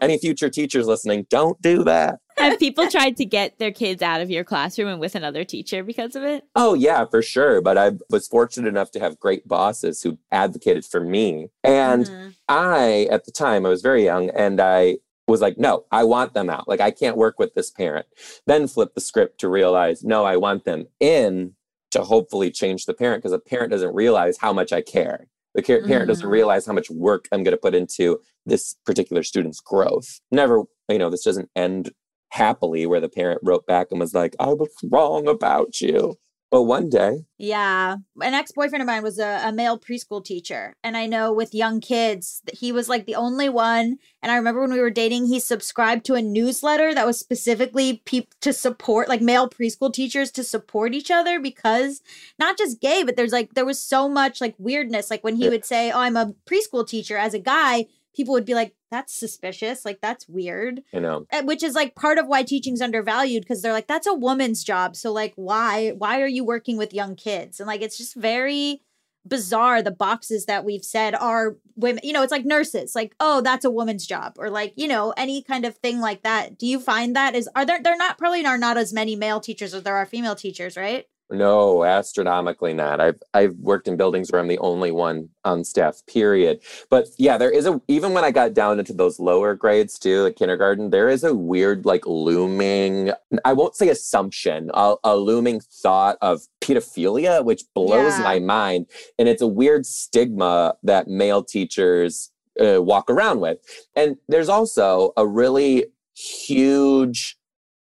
[0.00, 2.20] Any future teachers listening, don't do that.
[2.38, 5.82] Have people tried to get their kids out of your classroom and with another teacher
[5.82, 6.44] because of it?
[6.54, 7.60] Oh yeah, for sure.
[7.60, 12.27] But I was fortunate enough to have great bosses who advocated for me, and mm-hmm.
[12.48, 16.32] I, at the time, I was very young and I was like, no, I want
[16.34, 16.68] them out.
[16.68, 18.06] Like, I can't work with this parent.
[18.46, 21.54] Then flip the script to realize, no, I want them in
[21.90, 25.26] to hopefully change the parent because the parent doesn't realize how much I care.
[25.54, 26.32] The parent doesn't Mhm.
[26.32, 30.20] realize how much work I'm going to put into this particular student's growth.
[30.30, 31.92] Never, you know, this doesn't end
[32.30, 36.16] happily where the parent wrote back and was like, I was wrong about you.
[36.50, 37.96] But one day, Yeah.
[38.22, 40.74] An ex boyfriend of mine was a, a male preschool teacher.
[40.82, 43.98] And I know with young kids, he was like the only one.
[44.22, 48.02] And I remember when we were dating, he subscribed to a newsletter that was specifically
[48.06, 52.00] peop- to support like male preschool teachers to support each other because
[52.38, 55.10] not just gay, but there's like, there was so much like weirdness.
[55.10, 58.46] Like when he would say, Oh, I'm a preschool teacher as a guy, people would
[58.46, 59.84] be like, That's suspicious.
[59.84, 60.82] Like, that's weird.
[60.92, 64.06] You know, uh, which is like part of why teaching's undervalued because they're like that's
[64.06, 67.60] a woman's job so like why why are you working with young kids?
[67.60, 68.82] And like it's just very
[69.26, 73.42] bizarre the boxes that we've said are women you know it's like nurses like oh
[73.42, 76.58] that's a woman's job or like you know any kind of thing like that.
[76.58, 79.40] Do you find that is are there there not probably are not as many male
[79.40, 83.00] teachers as there are female teachers right No, astronomically not.
[83.00, 86.00] I've I've worked in buildings where I'm the only one on staff.
[86.06, 86.60] Period.
[86.88, 90.22] But yeah, there is a even when I got down into those lower grades too,
[90.22, 93.12] like kindergarten, there is a weird like looming.
[93.44, 98.24] I won't say assumption, a, a looming thought of pedophilia, which blows Yeah.
[98.24, 98.86] my mind,
[99.18, 103.58] and it's a weird stigma that male teachers uh, walk around with.
[103.94, 107.37] And there's also a really huge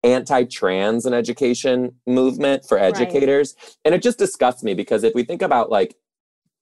[0.05, 2.85] anti-trans and education movement for Right.
[2.95, 5.95] educators and it just disgusts me because if we think about like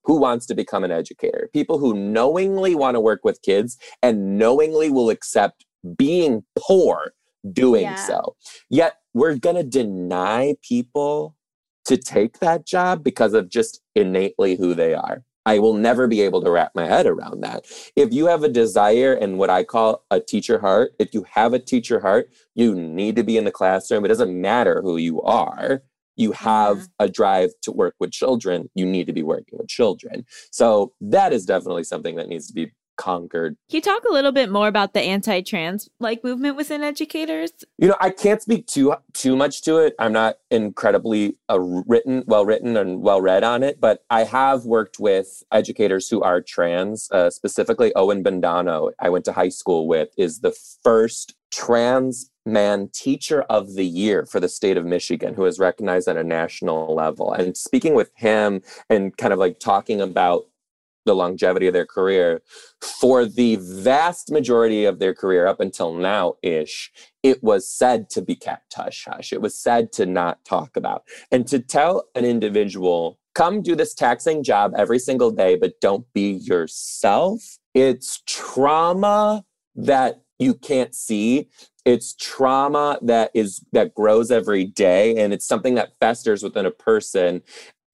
[0.05, 4.39] who wants to become an educator people who knowingly want to work with kids and
[4.39, 5.65] knowingly will accept
[5.97, 7.13] being poor
[7.53, 7.95] doing Yeah.
[7.97, 8.37] so
[8.71, 11.37] yet we're going to deny people
[11.85, 16.21] to take that job because of just innately who they are i will never be
[16.21, 17.65] able to wrap my head around that
[17.97, 21.53] if you have a desire and what I call a teacher heart, if you have
[21.53, 24.05] a teacher heart, you need to be in the classroom.
[24.05, 25.83] It doesn't matter who you are.
[26.17, 26.89] You have Mhm.
[27.01, 28.71] a drive to work with children.
[28.75, 30.25] You need to be working with children.
[30.51, 33.57] So that is definitely something that needs to be conquered.
[33.71, 37.53] Can you talk a little bit more about the anti-trans like movement within educators?
[37.79, 39.95] You know, I can't speak too too much to it.
[39.99, 43.81] I'm not incredibly uh, written, well written, and well read on it.
[43.81, 47.11] But I have worked with educators who are trans.
[47.11, 52.89] Uh, specifically, Owen Bondono, I went to high school with, is the first trans man
[52.93, 56.95] teacher of the year for the state of Michigan, who is recognized at a national
[56.95, 57.33] level.
[57.33, 60.47] And speaking with him and kind of like talking about
[61.05, 62.43] the longevity of their career
[62.81, 66.93] for the vast majority of their career up until now ish
[67.23, 69.33] it was said to be kept hush hush.
[69.33, 71.05] It was said to not talk about.
[71.31, 76.07] And to tell an individual come do this taxing job every single day but don't
[76.13, 79.45] be yourself it's trauma
[79.75, 81.49] that you can't see.
[81.85, 86.71] It's trauma that is that grows every day and it's something that festers within a
[86.71, 87.43] person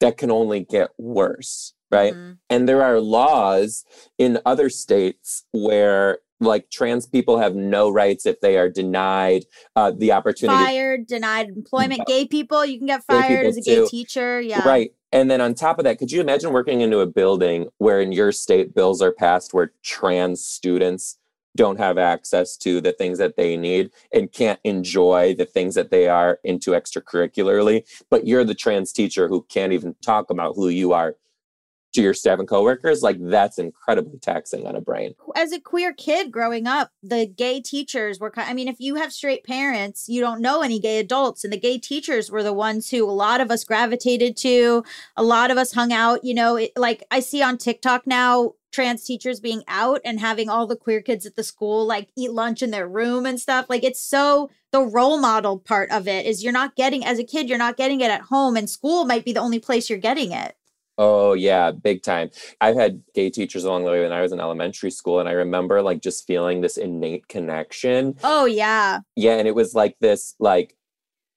[0.00, 2.38] that can only get worse right Mhm.
[2.50, 3.84] and there are laws
[4.18, 9.44] in other states where like trans people have no rights if they are denied
[9.76, 13.76] uh, the opportunity fired denied employment gay people you can get fired as a gay
[13.76, 13.88] too.
[13.88, 17.06] teacher yeah right and then on top of that could you imagine working into a
[17.06, 21.18] building where in your state bills are passed where trans students
[21.56, 25.90] don't have access to the things that they need and can't enjoy the things that
[25.90, 27.82] they are into extracurricularly.
[28.10, 31.16] But you're the trans teacher who can't even talk about who you are
[31.94, 33.02] to your staff and coworkers.
[33.02, 35.14] Like that's incredibly taxing on a brain.
[35.34, 39.12] as a queer kid growing up, the gay teachers were I mean, if you have
[39.12, 41.44] straight parents, you don't know any gay adults.
[41.44, 44.84] And the gay teachers were the ones who a lot of us gravitated to.
[45.16, 48.54] A lot of us hung out, you know, it, like I see on TikTok now
[48.70, 52.32] trans teachers being out and having all the queer kids at the school like eat
[52.32, 53.66] lunch in their room and stuff.
[53.68, 57.24] Like it's so the role model part of it is you're not getting as a
[57.24, 59.98] kid, you're not getting it at home and school might be the only place you're
[59.98, 60.54] getting it.
[61.00, 62.30] Oh yeah, big time.
[62.60, 65.32] I've had gay teachers along the way when I was in elementary school, and I
[65.32, 68.16] remember like just feeling this innate connection.
[68.24, 69.00] Oh yeah.
[69.14, 70.76] Yeah, and it was like this, like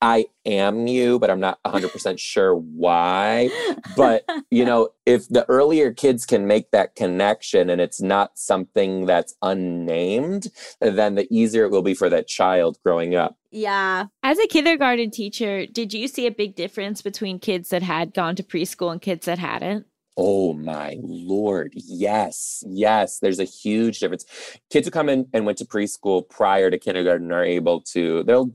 [0.01, 3.49] I am you, but I'm not 100% sure why.
[3.95, 9.05] But you know, if the earlier kids can make that connection and it's not something
[9.05, 10.47] that's unnamed,
[10.79, 13.37] then the easier it will be for that child growing up.
[13.51, 14.05] yeah.
[14.23, 18.35] As a kindergarten teacher, did you see a big difference between kids that had gone
[18.37, 19.85] to preschool and kids that hadn't?
[20.17, 21.73] Oh my lord.
[21.75, 22.63] Yes.
[22.67, 23.19] Yes.
[23.19, 24.25] There's a huge difference.
[24.69, 28.51] Kids who come in and went to preschool prior to kindergarten are able to, they'll,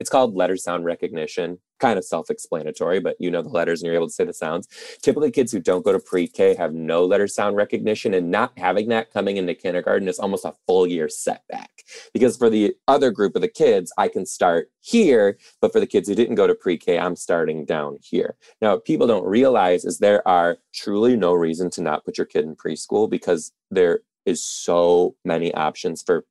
[0.00, 1.58] it's called letter sound recognition.
[1.78, 4.34] Kind of self explanatory, but you know the letters and you're able to say the
[4.34, 4.68] sounds.
[5.02, 8.52] Typically, kids who don't go to pre K have no letter sound recognition, and not
[8.58, 11.70] having that coming into kindergarten is almost a full year setback.
[12.12, 15.86] Because for the other group of the kids, I can start here, but for the
[15.86, 18.36] kids who didn't go to pre K, I'm starting down here.
[18.60, 22.26] Now, what people don't realize is there are truly no reason to not put your
[22.26, 26.24] kid in preschool because there is so many options for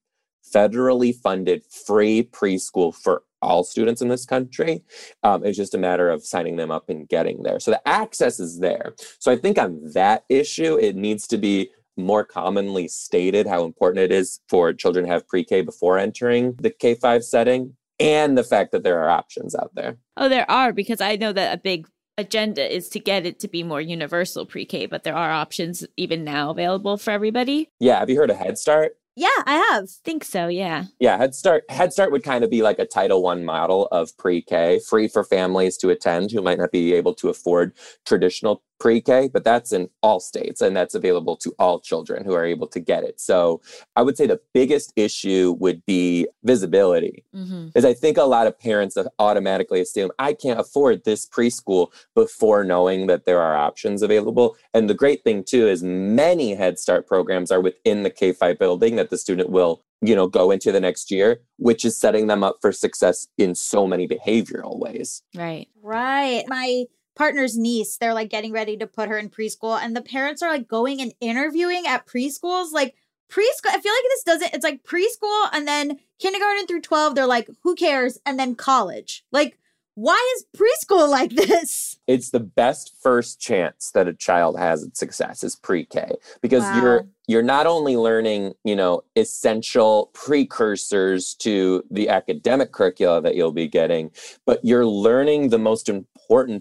[0.53, 4.84] federally funded free preschool for all students in this country.
[5.24, 7.60] Um, it's just a matter of signing them up and getting there.
[7.60, 8.94] So the access is there.
[9.20, 14.04] So I think on that issue, it needs to be more commonly stated how important
[14.04, 18.72] it is for children to have pre-K before entering the K-5 setting and the fact
[18.72, 19.98] that there are options out there.
[20.16, 21.88] Oh, there are because I know that a big
[22.18, 26.24] agenda is to get it to be more universal pre-K, but there are options even
[26.24, 27.70] now available for everybody.
[27.80, 28.94] Yeah, have you heard of Head Start?
[29.20, 29.89] Yeah, I have.
[30.05, 30.86] think so, yeah.
[30.97, 34.15] Yeah, Head Start Head Start would kind of be like a Title One model of
[34.17, 37.74] pre-K, free for families to attend who might not be able to afford
[38.05, 42.46] traditional pre-K, but that's in all states and that's available to all children who are
[42.46, 43.20] able to get it.
[43.20, 43.62] So
[43.96, 47.26] I would say the biggest issue would be visibility.
[47.34, 51.92] hmm Is I think a lot of parents automatically assume I can't afford this preschool
[52.16, 54.56] before knowing that there are options available.
[54.74, 58.96] And the great thing too is many Head Start programs are within the K5 building
[58.96, 62.44] that the student will, you know, go into the next year, which is setting them
[62.44, 65.22] up for success in so many behavioral ways.
[65.36, 65.68] Right.
[65.82, 66.44] Right.
[66.48, 66.86] My
[67.20, 70.49] partner's niece, they're like getting ready to put her in preschool, and the parents are
[70.49, 72.72] like going and interviewing at preschools.
[72.72, 72.95] Like
[73.30, 77.28] preschool, I feel like this doesn't, it's like preschool and then kindergarten through 12, they're
[77.28, 78.20] like, who cares?
[78.26, 79.26] And then college.
[79.34, 79.59] Like,
[79.95, 81.99] why is preschool like this?
[82.07, 86.11] It's the best first chance that a child has at success is pre-K
[86.41, 86.82] because Wow.
[86.82, 93.51] you're you're not only learning, you know, essential precursors to the academic curricula that you'll
[93.51, 94.09] be getting,
[94.47, 96.07] but you're learning the most important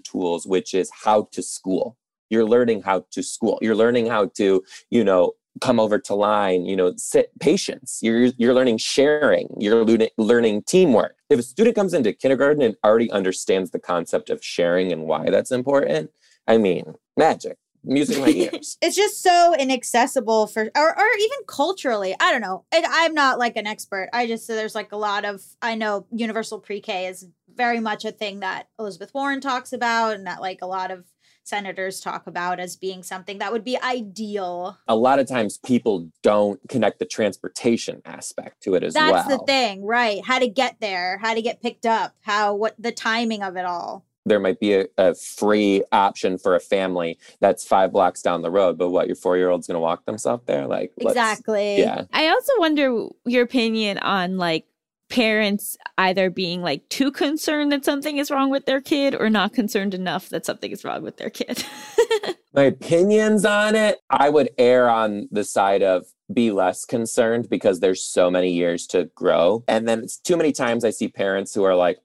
[0.03, 1.97] tools, which is how to school.
[2.29, 3.57] You're learning how to school.
[3.61, 7.99] You're learning how to, you know, come over to line, you know, sit patience.
[8.01, 9.47] You're you're learning sharing.
[9.57, 11.15] You're learning learning teamwork.
[11.29, 15.29] If a student comes into kindergarten and already understands the concept of sharing and why
[15.29, 16.11] that's important,
[16.47, 17.57] I mean, magic.
[17.83, 18.77] Music in my ears.
[18.81, 22.15] It's just so inaccessible for, or, or even culturally.
[22.19, 22.65] I don't know.
[22.71, 24.09] And I'm not like an expert.
[24.13, 28.05] I just, there's like a lot of, I know universal pre K is very much
[28.05, 31.05] a thing that Elizabeth Warren talks about and that like a lot of
[31.49, 34.77] senators talk about as being something that would be ideal.
[34.87, 39.23] a lot of times people don't connect the transportation aspect to it as That's well.
[39.27, 40.23] That's the thing, right?
[40.23, 43.65] How to get there, how to get picked up, how, what the timing of it
[43.65, 44.05] all.
[44.29, 48.51] There might be a, a free option for a family that's five blocks down the
[48.51, 50.65] road, but what your four year old's going to walk themselves there?
[50.67, 51.79] Like, Exactly.
[51.79, 52.05] Yeah.
[52.13, 54.65] I also wonder your opinion on like
[55.09, 59.53] parents either being like too concerned that something is wrong with their kid or not
[59.53, 61.63] concerned enough that something is wrong with their kid.
[62.53, 67.79] My opinions on it, I would err on the side of be less concerned because
[67.79, 69.63] there's so many years to grow.
[69.67, 71.97] And then it's too many times I see parents who are like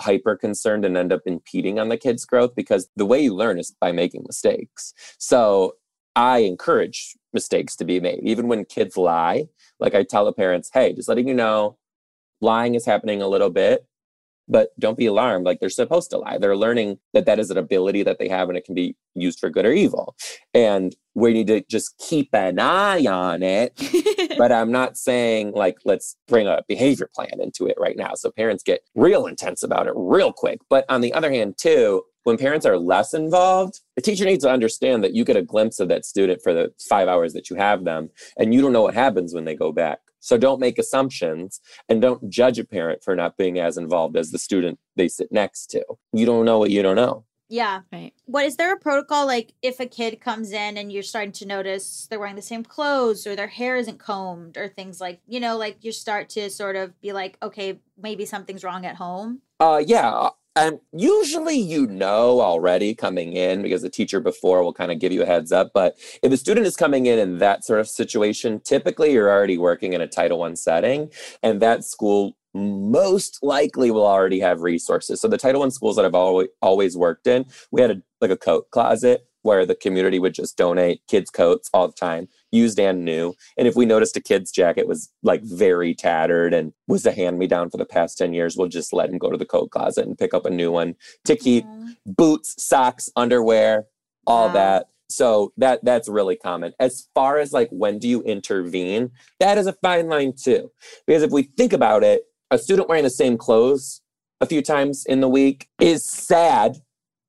[0.00, 3.58] hyper concerned and end up impeding on the kid's growth because the way you learn
[3.58, 4.92] is by making mistakes.
[5.18, 5.74] So
[6.16, 8.20] I encourage mistakes to be made.
[8.22, 9.46] Even when kids lie,
[9.78, 11.78] like I tell the parents, hey, just letting you know,
[12.40, 13.86] lying is happening a little bit.
[14.50, 15.46] But don't be alarmed.
[15.46, 16.38] Like they're supposed to lie.
[16.38, 19.38] They're learning that that is an ability that they have and it can be used
[19.38, 20.16] for good or evil.
[20.52, 23.80] And we need to just keep an eye on it.
[24.38, 28.14] but I'm not saying like let's bring a behavior plan into it right now.
[28.14, 30.60] So parents get real intense about it real quick.
[30.68, 34.50] But on the other hand, too, when parents are less involved, the teacher needs to
[34.50, 37.56] understand that you get a glimpse of that student for the five hours that you
[37.56, 40.00] have them, and you don't know what happens when they go back.
[40.20, 44.30] So don't make assumptions and don't judge a parent for not being as involved as
[44.30, 45.84] the student they sit next to.
[46.12, 47.24] You don't know what you don't know.
[47.50, 47.80] Yeah.
[47.92, 48.12] right.
[48.26, 51.46] What is there a protocol like if a kid comes in and you're starting to
[51.46, 55.40] notice they're wearing the same clothes or their hair isn't combed or things like, you
[55.40, 59.40] know, like you start to sort of be like, okay, maybe something's wrong at home.
[59.58, 60.28] Uh, yeah.
[60.56, 65.12] And usually you know already coming in because the teacher before will kind of give
[65.12, 65.70] you a heads up.
[65.72, 69.58] But if a student is coming in in that sort of situation, typically you're already
[69.58, 71.10] working in a Title One setting,
[71.42, 75.20] and that school most likely will already have resources.
[75.20, 78.32] So the Title One schools that I've always always worked in, we had a like
[78.32, 82.78] a coat closet where the community would just donate kids' coats all the time, used
[82.78, 83.34] and new.
[83.56, 87.38] And if we noticed a kid's jacket was like very tattered and was a hand
[87.38, 89.70] me down for the past 10 years, we'll just let him go to the coat
[89.70, 90.94] closet and pick up a new one
[91.24, 91.86] to keep Aw.
[92.06, 93.86] boots, socks, underwear,
[94.26, 94.54] all Wow.
[94.54, 94.86] that.
[95.08, 96.72] So that that's really common.
[96.78, 100.70] As far as like when do you intervene, that is a fine line too.
[101.06, 104.02] Because if we think about it, a student wearing the same clothes
[104.40, 106.78] a few times in the week is sad,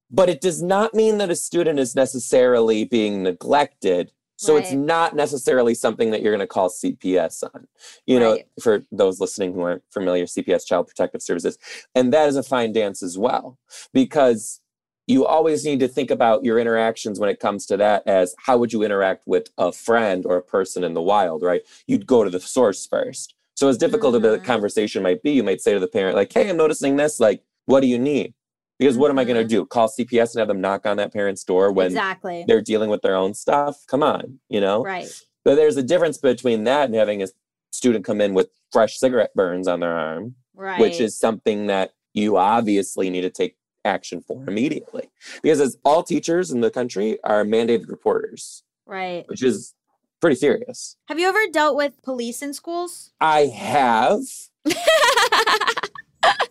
[0.10, 4.12] but it does not mean that a student is necessarily being neglected.
[4.42, 7.68] So it's not necessarily something that you're going to call CPS on.
[8.06, 8.48] You know, Right.
[8.62, 11.58] for those listening who aren't familiar, CPS, Child Protective Services,
[11.94, 13.60] and that is a fine dance as well,
[13.94, 14.62] because
[15.08, 18.58] you always need to think about your interactions when it comes to that as how
[18.58, 21.62] would you interact with a friend or a person in the wild, right?
[21.86, 23.36] You'd go to the source first.
[23.56, 24.46] So as difficult as the mm-hmm.
[24.46, 27.44] conversation might be, you might say to the parent, like, hey, I'm noticing this, like,
[27.66, 28.34] what do you need?
[28.82, 29.48] Because what am I gonna Mhm.
[29.50, 29.66] do?
[29.68, 32.44] Call CPS and have them knock on that parent's door when exactly.
[32.48, 33.86] they're dealing with their own stuff?
[33.86, 34.82] Come on, you know?
[34.84, 35.08] Right.
[35.46, 37.28] But there's a difference between that and having a
[37.72, 40.80] student come in with fresh cigarette burns on their arm Right.
[40.80, 43.56] which is something that you obviously need to take
[43.86, 45.12] action for immediately.
[45.44, 49.28] Because as all teachers in the country are mandated reporters, right.
[49.30, 49.76] which is
[50.22, 50.98] pretty serious.
[51.08, 53.12] Have you ever dealt with police in schools?
[53.22, 54.22] I have,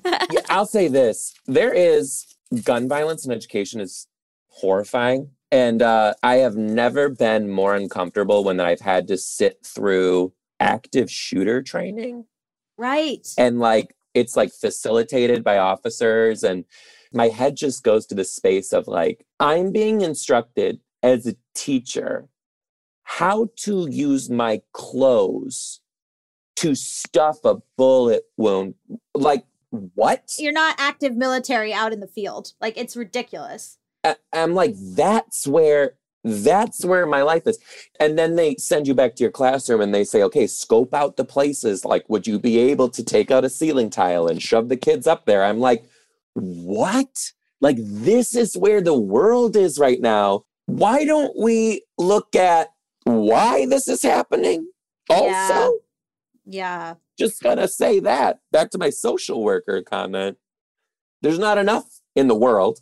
[0.04, 2.26] yeah, I'll say this there is
[2.64, 4.06] gun violence in education is
[4.48, 5.30] horrifying.
[5.52, 11.10] And uh, I have never been more uncomfortable when I've had to sit through active
[11.10, 12.26] shooter training.
[12.80, 13.28] Right.
[13.36, 16.64] and like it's like facilitated by officers and
[17.12, 22.26] my head just goes to the space of like i'm being instructed as a teacher
[23.02, 25.82] how to use my clothes
[26.56, 28.76] to stuff a bullet wound
[29.14, 32.52] like what You're not active military out in the field.
[32.60, 33.78] Like it's ridiculous.
[34.04, 35.94] I- i'm like that's where
[36.24, 37.58] that's where my life is
[37.98, 41.16] and then they send you back to your classroom and they say okay scope out
[41.16, 44.68] the places like would you be able to take out a ceiling tile and shove
[44.70, 45.84] the kids up there i'm like
[46.34, 52.68] what like this is where the world is right now why don't we look at
[53.04, 54.66] why this is happening
[55.10, 55.70] also Yeah.
[56.46, 56.94] Yeah.
[57.20, 58.40] Just gonna say that.
[58.50, 60.38] Back to my social worker comment.
[61.22, 62.80] There's not enough in the world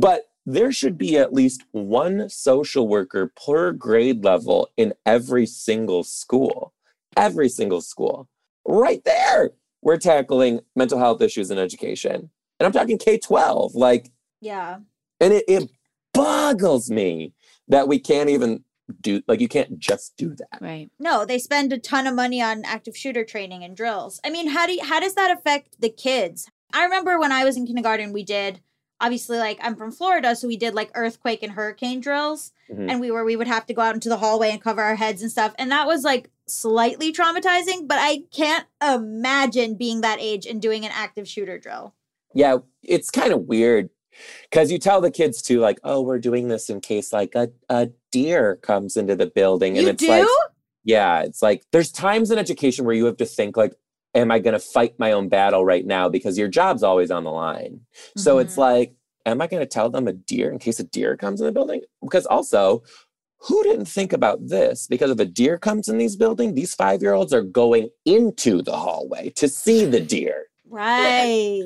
[0.00, 6.02] but there should be at least one social worker per grade level in every single
[6.04, 6.72] school
[7.16, 8.28] every single school.
[8.64, 9.50] Right there
[9.82, 12.30] we're tackling mental health issues in education.
[12.58, 14.78] And i'm talking k-12 like Yeah.
[15.20, 15.68] and it, it
[16.14, 17.34] boggles me
[17.68, 18.64] that we can't even
[19.00, 20.90] do like you can't just do that Right.
[20.98, 24.20] No, they spend a ton of money on active shooter training and drills.
[24.24, 26.48] I mean, how do you, how does that affect the kids?
[26.72, 28.60] I remember when I was in kindergarten, we did
[29.00, 32.90] obviously like I'm from Florida, so we did like earthquake and hurricane drills, Mhm.
[32.90, 34.96] and we were we would have to go out into the hallway and cover our
[34.96, 37.86] heads and stuff, and that was like slightly traumatizing.
[37.86, 41.94] But I can't imagine being that age and doing an active shooter drill.
[42.34, 43.88] yeah it's kind of weird
[44.50, 47.48] because you tell the kids too like oh we're doing this in case like a,
[47.70, 50.08] a deer comes into the building and you it's do?
[50.08, 50.26] like
[50.84, 53.74] yeah it's like there's times in education where you have to think like
[54.14, 57.24] am i going to fight my own battle right now because your job's always on
[57.24, 57.80] the line
[58.16, 58.58] so it's Mhm.
[58.58, 58.94] like
[59.26, 61.52] am i going to tell them a deer in case a deer comes in the
[61.52, 62.82] building because also
[63.40, 67.02] who didn't think about this because if a deer comes in these buildings these five
[67.02, 71.64] year olds are going into the hallway to see the deer right.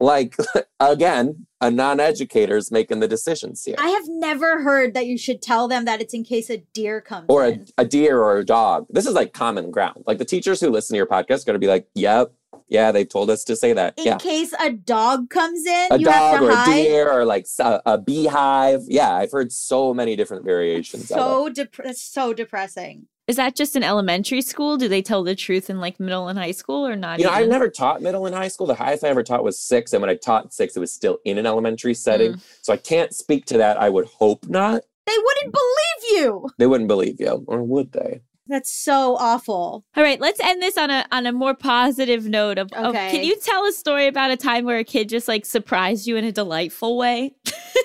[0.00, 0.36] like
[0.80, 5.40] again a non-educator is making the decisions here I have never heard that you should
[5.42, 8.44] tell them that it's in case a deer comes or a, a deer or a
[8.44, 11.46] dog this is like common ground like the teachers who listen to your podcast are
[11.46, 12.32] going to be like yep
[12.68, 13.94] Yeah, they've told us to say that.
[13.98, 14.18] In yeah.
[14.18, 16.82] case a dog comes in, A you dog have to or a hide.
[16.82, 18.82] deer or like a beehive.
[18.88, 21.08] Yeah, I've heard so many different variations.
[21.08, 23.06] So dep- so depressing.
[23.26, 24.76] Is that just in elementary school?
[24.76, 27.18] Do they tell the truth in like middle and high school or not?
[27.18, 28.66] You know, I've never taught middle and high school.
[28.66, 29.94] The highest I ever taught was six.
[29.94, 32.34] And when I taught six, it was still in an elementary setting.
[32.34, 32.40] Mm.
[32.60, 33.78] So I can't speak to that.
[33.78, 34.82] I would hope not.
[35.06, 36.50] They wouldn't believe you.
[36.58, 38.20] They wouldn't believe you, or would they?
[38.46, 39.84] That's so awful.
[39.96, 43.24] All right, let's end this on a on a more positive note of, of can
[43.24, 46.24] you tell a story about a time where a kid just like surprised you in
[46.24, 47.34] a delightful way?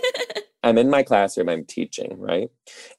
[0.64, 2.50] I'm in my classroom, I'm teaching, right?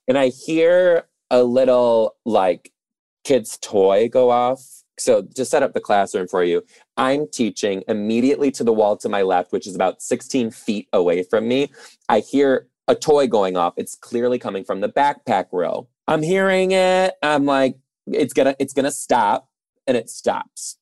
[0.08, 2.72] And I hear a little like
[3.24, 4.64] kid's toy go off.
[4.98, 6.62] So to set up the classroom for you,
[6.96, 11.22] I'm teaching immediately to the wall to my left, which is about 16 feet away
[11.22, 11.72] from me.
[12.08, 13.74] I hear a toy going off.
[13.76, 15.88] It's clearly coming from the backpack row.
[16.06, 17.14] I'm hearing it.
[17.22, 17.76] I'm like,
[18.06, 19.48] it's gonna, it's gonna stop,
[19.86, 20.76] and it stops.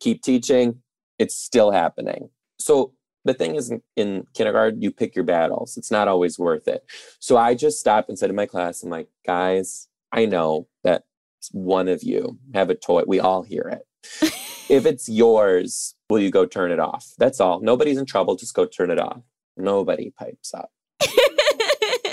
[0.00, 0.80] Keep teaching.
[1.18, 2.30] It's still happening.
[2.58, 2.92] So
[3.24, 5.76] the thing is, in- in kindergarten, you pick your battles.
[5.76, 6.84] It's not always worth it.
[7.20, 11.04] So I just stopped and said to my class, I'm like, guys, I know that
[11.52, 13.02] one of you have a toy.
[13.06, 13.86] We all hear it.
[14.68, 17.12] if it's yours, will you go turn it off?
[17.18, 17.60] That's all.
[17.60, 18.36] Nobody's in trouble.
[18.36, 19.20] Just go turn it off.
[19.56, 20.70] Nobody pipes up.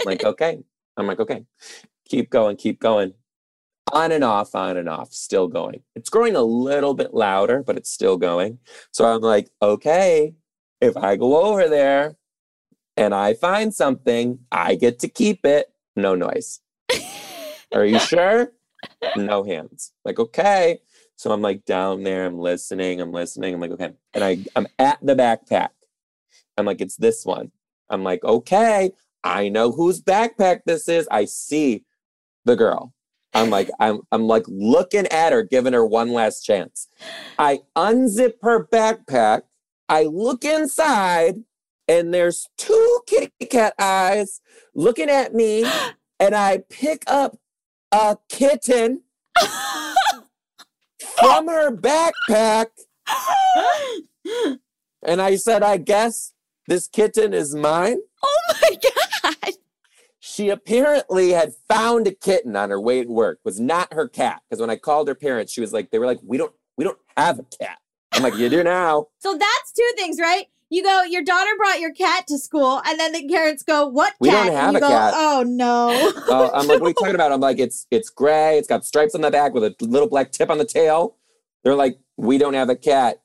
[0.06, 0.60] Like, okay.
[0.98, 1.46] I'm like, okay.
[2.08, 3.14] Keep going, keep going.
[3.94, 5.82] On and off, on and off, still going.
[5.96, 8.60] It's growing a little bit louder, but it's still going.
[8.92, 10.34] So I'm like, okay,
[10.82, 12.18] if I go over there
[12.98, 15.72] and I find something, I get to keep it.
[15.96, 16.60] No noise.
[17.74, 18.52] Are you sure?
[19.16, 19.94] No hands.
[20.04, 20.80] Like, okay.
[21.16, 23.54] So I'm like down there, I'm listening, I'm listening.
[23.54, 23.94] I'm like, okay.
[24.14, 25.70] And I, I'm at the backpack.
[26.58, 27.52] I'm like, it's this one.
[27.90, 28.92] I'm like, okay,
[29.24, 31.08] I know whose backpack this is.
[31.12, 31.86] I see
[32.46, 32.94] the girl.
[33.34, 36.88] I'm like, I'm I'm like looking at her, giving her one last chance.
[37.38, 39.44] I unzip her backpack.
[39.92, 41.44] I look inside,
[41.86, 44.40] and there's two kitty cat eyes
[44.74, 45.66] looking at me,
[46.20, 47.36] and I pick up
[47.92, 49.02] a kitten
[51.20, 52.68] from her backpack,
[55.06, 56.32] and I said, I guess
[56.70, 57.98] this kitten is mine.
[58.24, 59.56] oh my god.
[60.22, 63.40] She apparently had found a kitten on her way to work.
[63.44, 66.06] Was not her cat because when I called her parents, she was like, they were
[66.06, 67.80] like, we don't, we don't have a cat.
[68.24, 69.08] I'm like, you do now.
[69.18, 70.46] So that's two things, right?
[70.70, 74.14] You go, your daughter brought your cat to school, and then the parents go, "What
[74.20, 75.14] We don't cat?" have and you a go, cat.
[75.16, 76.12] Oh no.
[76.30, 77.32] Uh, I'm like, what are you talking about?
[77.32, 78.58] I'm like, it's it's gray.
[78.58, 81.18] It's got stripes on the back with a little black tip on the tail.
[81.64, 83.22] They're like, we don't have a cat.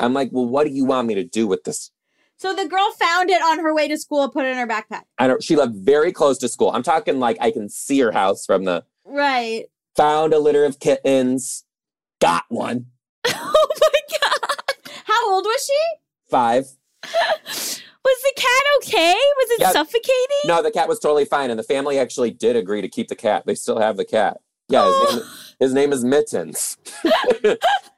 [0.00, 1.90] I'm like, well, what do you want me to do with this?
[2.38, 5.02] so the girl found it on her way to school, put it in her backpack.
[5.18, 5.42] I don't.
[5.42, 6.70] She lived very close to school.
[6.70, 8.84] I'm talking like I can see her house from the.
[9.04, 9.66] Right.
[9.96, 11.64] Found a litter of kittens.
[12.20, 12.86] Got one.
[13.54, 14.00] Oh my
[15.42, 16.30] old was she?
[16.30, 16.66] Five.
[18.04, 19.12] Was the cat okay?
[19.12, 19.70] Was it Yeah.
[19.70, 20.42] suffocating?
[20.46, 23.14] No, the cat was totally fine, and the family actually did agree to keep the
[23.14, 23.44] cat.
[23.46, 24.38] They still have the cat.
[24.68, 25.24] Yeah, his name,
[25.60, 26.78] his name is Mittens.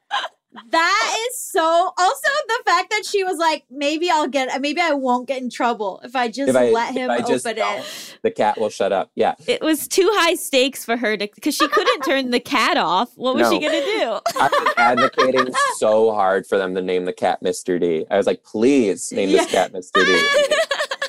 [0.71, 1.61] That is so.
[1.97, 5.49] Also, the fact that she was like, maybe I'll get, maybe I won't get in
[5.49, 7.79] trouble if I just If I- let him I just open don't.
[7.79, 8.17] it.
[8.23, 9.11] The cat will shut up.
[9.15, 12.77] Yeah, It was too high stakes for her to because she couldn't turn the cat
[12.77, 13.11] off.
[13.15, 14.19] What was she gonna do?
[14.39, 17.79] I was advocating so hard for them to name the cat Mr.
[17.79, 18.05] D.
[18.09, 20.05] I was like, please name this cat Mr.
[20.05, 20.55] D.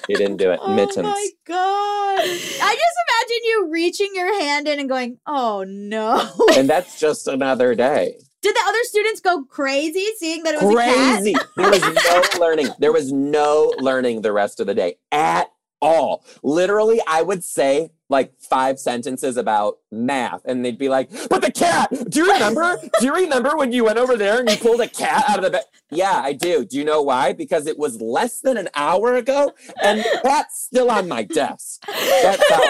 [0.08, 0.60] He didn't do it.
[0.66, 1.04] Oh Mittens.
[1.04, 2.20] my god!
[2.20, 7.26] I just imagine you reaching your hand in and going, "Oh no!" And that's just
[7.28, 8.16] another day.
[8.46, 11.18] Did the other students go crazy seeing that it was a cat?
[11.18, 11.34] Crazy.
[11.56, 12.68] There was no learning.
[12.78, 15.50] There was no learning the rest of the day at
[15.82, 16.24] all.
[16.44, 21.50] Literally, I would say like five sentences about math, and they'd be like, "But the
[21.50, 21.90] cat.
[22.08, 22.78] Do you remember?
[23.00, 25.44] Do you remember when you went over there and you pulled a cat out of
[25.44, 26.64] the bed?" Yeah, I do.
[26.64, 27.32] Do you know why?
[27.32, 31.84] Because it was less than an hour ago, and the cat's still on my desk.
[31.84, 32.60] That's so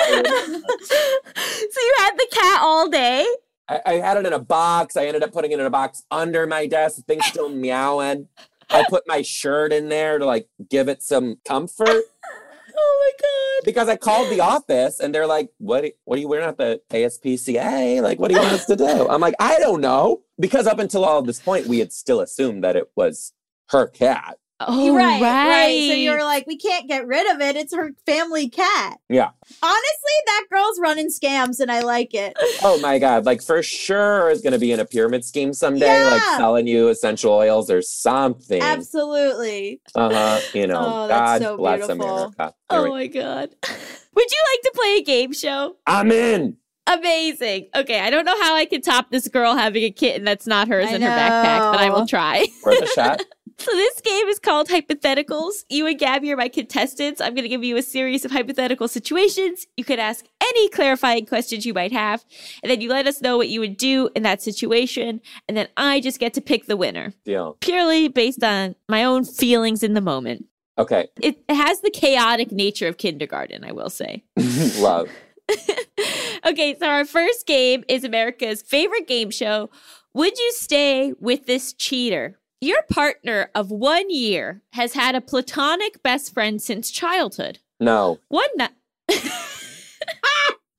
[1.82, 3.26] you had the cat all day?
[3.68, 4.96] I, I had it in a box.
[4.96, 6.96] I ended up putting it in a box under my desk.
[6.96, 8.28] The thing's still meowing.
[8.70, 12.02] I put my shirt in there to like give it some comfort
[12.78, 13.64] Oh my god.
[13.64, 15.84] because I called the office and they're like, "What?
[16.04, 18.02] What are you wearing at the ASPCA?
[18.02, 20.78] Like, what do you want us to do?" I'm like, "I don't know," because up
[20.78, 23.32] until all this point, we had still assumed that it was
[23.70, 24.38] her cat.
[24.59, 25.88] Oh right, right, right.
[25.90, 27.57] So you were like, we can't get rid of it.
[27.57, 28.98] It's her family cat.
[29.11, 29.28] Yeah.
[29.62, 32.32] Honestly, that girl's running scams, and I like it.
[32.62, 33.26] Oh my god!
[33.26, 36.38] Like for sure is going to be in a pyramid scheme someday, like Yeah.
[36.38, 38.62] selling you essential oils or something.
[38.62, 39.80] Absolutely.
[39.94, 40.40] Uh huh.
[40.54, 42.07] You know, Oh, that's God so bless beautiful.
[42.07, 42.54] America.
[42.70, 43.50] Here Oh we- my god.
[44.14, 45.76] Would you like to play a game show?
[45.86, 46.57] I'm in.
[46.86, 47.68] Amazing.
[47.74, 50.68] Okay, I don't know how I can top this girl having a kitten that's not
[50.68, 52.46] hers I in her backpack, but I will try.
[52.64, 53.20] Worth a shot.
[53.59, 55.64] So this game is called Hypotheticals.
[55.70, 57.20] You and Gabby are my contestants.
[57.20, 59.66] I'm going to give you a series of hypothetical situations.
[59.76, 62.24] You could ask any clarifying questions you might have,
[62.62, 65.68] and then you let us know what you would do in that situation, and then
[65.76, 67.57] I just get to pick the winner, Deal.
[67.61, 70.44] purely based on my own feelings in the moment.
[70.78, 71.09] Okay.
[71.22, 74.22] It has the chaotic nature of kindergarten, I will say.
[74.78, 75.09] Love.
[76.46, 79.70] okay, so our first game is America's favorite game show.
[80.12, 82.38] Would you stay with this cheater?
[82.66, 87.60] Your partner of one year has had a platonic best friend since childhood.
[87.78, 88.18] No.
[88.26, 88.72] One night.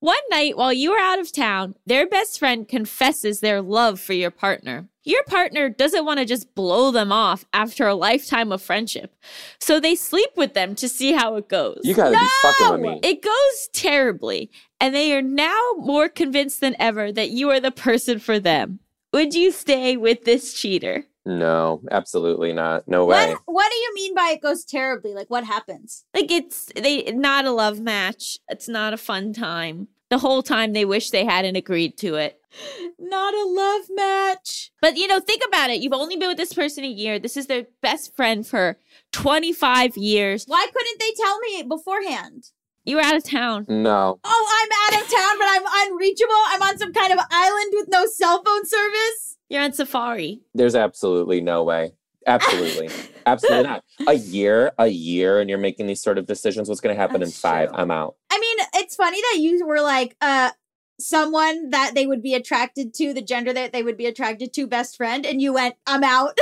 [0.01, 4.11] One night while you are out of town, their best friend confesses their love for
[4.11, 4.89] your partner.
[5.05, 9.15] Your partner doesn't want to just blow them off after a lifetime of friendship.
[9.61, 11.79] So they sleep with them to see how it goes.
[11.85, 12.99] You gotta be fucking with me.
[13.01, 17.71] It goes terribly, and they are now more convinced than ever that you are the
[17.71, 18.79] person for them.
[19.13, 21.05] Would you stay with this cheater?
[21.27, 22.87] No, absolutely not.
[22.87, 23.33] No way.
[23.33, 25.13] What What do you mean by it goes terribly?
[25.13, 26.05] Like what happens?
[26.13, 28.37] Like it's they not a love match.
[28.47, 29.89] It's not a fun time.
[30.09, 32.39] The whole time they wish they hadn't agreed to it.
[32.97, 34.71] Not a love match.
[34.81, 35.81] But you know, think about it.
[35.81, 37.19] You've only been with this person a year.
[37.19, 38.77] This is their best friend for
[39.11, 40.45] 25 years.
[40.47, 42.45] Why couldn't they tell me beforehand?
[42.85, 43.65] You were out of town.
[43.67, 44.17] No.
[44.23, 46.43] Oh, I'm out of town, but I'm unreachable.
[46.47, 49.36] I'm on some kind of island with no cell phone service.
[49.49, 50.41] You're on safari.
[50.53, 51.93] There's absolutely no way.
[52.25, 52.89] Absolutely.
[53.25, 53.83] absolutely not.
[54.07, 56.67] A year, a year, and you're making these sort of decisions.
[56.67, 57.69] What's going to happen That's in five?
[57.69, 57.77] true.
[57.77, 58.15] I'm out.
[58.29, 60.51] I mean, it's funny that you were like, uh,
[60.99, 64.67] someone that they would be attracted to, the gender that they would be attracted to,
[64.67, 66.37] best friend, and you went, I'm out.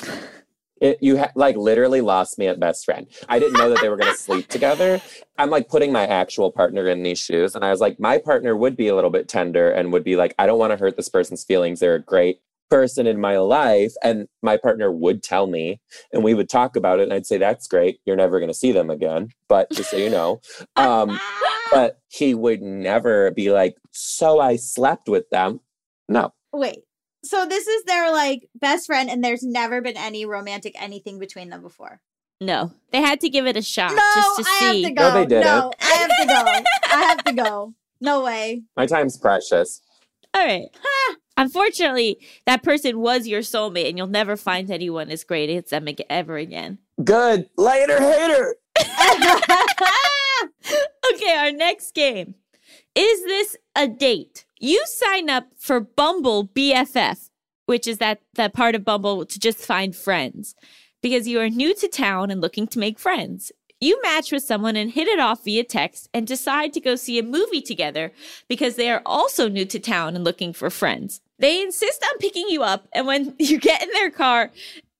[0.84, 3.06] It, you ha- like literally lost me at best friend.
[3.26, 5.00] I didn't know that they were going to sleep together.
[5.38, 7.54] I'm like putting my actual partner in these shoes.
[7.54, 10.16] And I was like, my partner would be a little bit tender and would be
[10.16, 11.80] like, I don't want to hurt this person's feelings.
[11.80, 13.94] They're a great person in my life.
[14.02, 15.80] And my partner would tell me,
[16.12, 17.04] and we would talk about it.
[17.04, 18.00] And I'd say, That's great.
[18.04, 19.30] You're never going to see them again.
[19.48, 20.42] But just so you know.
[20.76, 21.18] Um,
[21.72, 25.60] but he would never be like, So I slept with them.
[26.10, 26.34] No.
[26.52, 26.80] Wait.
[27.24, 31.50] So this is their like best friend, and there's never been any romantic anything between
[31.50, 32.00] them before.
[32.40, 32.72] No.
[32.92, 34.82] They had to give it a shot no, just to I see.
[34.82, 35.08] have to go.
[35.08, 35.44] No, they didn't.
[35.44, 36.62] No, I have to go.
[36.96, 37.74] I have to go.
[38.00, 38.62] No way.
[38.76, 39.80] My time's precious.
[40.34, 40.66] All right.
[41.36, 45.88] Unfortunately, that person was your soulmate, and you'll never find anyone as great as them
[45.88, 46.78] ag- ever again.
[47.02, 47.48] Good.
[47.56, 48.56] Later, hater.
[51.12, 52.34] Okay, our next game.
[52.94, 54.43] Is this a date?
[54.58, 57.30] You sign up for Bumble BFF,
[57.66, 60.54] which is that, that part of Bumble to just find friends,
[61.02, 63.52] because you are new to town and looking to make friends.
[63.80, 67.18] You match with someone and hit it off via text and decide to go see
[67.18, 68.12] a movie together
[68.48, 71.20] because they are also new to town and looking for friends.
[71.38, 74.50] They insist on picking you up, and when you get in their car,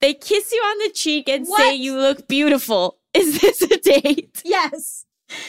[0.01, 2.99] they kiss you on the cheek and say you look beautiful.
[3.15, 4.43] Is this a date?
[4.45, 5.07] yes.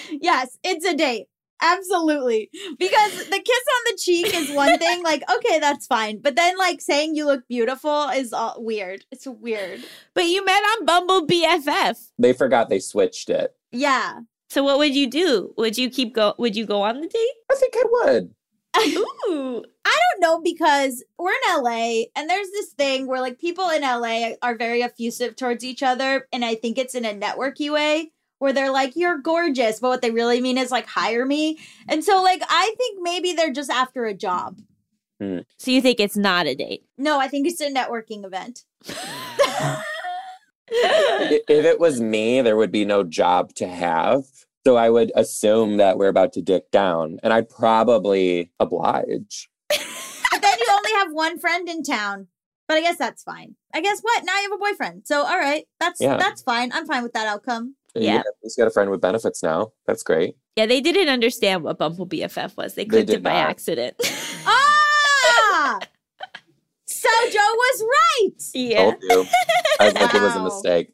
[0.09, 1.27] Yes, it's a date.
[1.61, 2.49] Absolutely.
[2.77, 6.19] Because the kiss on the cheek is one thing, like, okay, that's fine.
[6.21, 9.05] But then, like, saying you look beautiful is all weird.
[9.11, 9.81] It's weird.
[10.13, 12.11] But you met on Bumble BFF.
[12.19, 13.55] They forgot they switched it.
[13.71, 14.19] Yeah.
[14.49, 15.53] So what would you do?
[15.57, 17.29] Would you keep go would you go on the date?
[17.51, 18.35] I think I would.
[19.29, 19.63] Ooh.
[19.85, 23.81] I don't know because we're in LA and there's this thing where like people in
[23.81, 26.27] LA are very effusive towards each other.
[26.31, 28.11] And I think it's in a networky way
[28.45, 29.79] where they're like, you're gorgeous.
[29.79, 31.57] But what they really mean is like, hire me.
[31.89, 34.61] And so, like, I think maybe they're just after a job.
[35.19, 35.39] Hmm.
[35.57, 36.85] So you think it's not a date?
[36.97, 38.63] No, I think it's a networking event.
[40.67, 44.23] If it was me, there would be no job to have.
[44.65, 49.49] So I would assume that we're about to dick down, and I'd probably oblige.
[49.69, 52.27] But then you only have one friend in town.
[52.67, 53.55] But I guess that's fine.
[53.75, 54.23] I guess what?
[54.25, 55.03] Now you have a boyfriend.
[55.05, 55.65] So all right.
[55.79, 56.17] That's Yeah.
[56.17, 56.71] that's fine.
[56.73, 57.75] I'm fine with that outcome.
[57.95, 58.23] Yeah.
[58.41, 59.71] He's got a friend with benefits now.
[59.87, 60.35] That's great.
[60.55, 62.73] Yeah, they didn't understand what Bumble BFF was.
[62.75, 63.49] They They clicked did it by not.
[63.49, 63.95] accident.
[64.47, 65.79] Ah!
[66.87, 68.31] so Joe was right.
[68.53, 68.83] yeah.
[68.91, 69.25] Told you.
[69.79, 70.91] I think it was a mistake.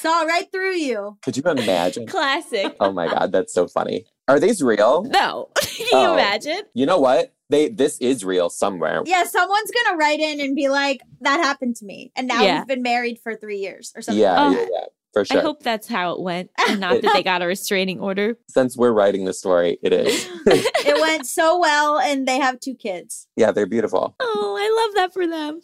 [0.00, 1.16] Saw right through you.
[1.22, 2.06] Could you imagine?
[2.06, 2.74] Classic.
[2.80, 4.04] Oh my god, that's so funny.
[4.28, 5.04] Are these real?
[5.04, 5.48] No.
[5.60, 6.14] Can you Oh.
[6.14, 6.62] imagine?
[6.74, 7.32] You know what?
[7.50, 9.02] They this is real somewhere.
[9.06, 12.58] Yeah, someone's gonna write in and be like, "That happened to me," and now Yeah.
[12.60, 14.20] we've been married for three years or something.
[14.20, 14.50] Yeah, Oh.
[14.50, 14.84] yeah, yeah,
[15.14, 15.38] for sure.
[15.38, 16.50] I hope that's how it went.
[16.68, 18.36] And not that they got a restraining order.
[18.48, 20.28] Since we're writing the story, it is.
[20.46, 23.28] it went so well, and they have two kids.
[23.36, 24.14] yeah, they're beautiful.
[24.20, 25.60] Oh, I love that for them.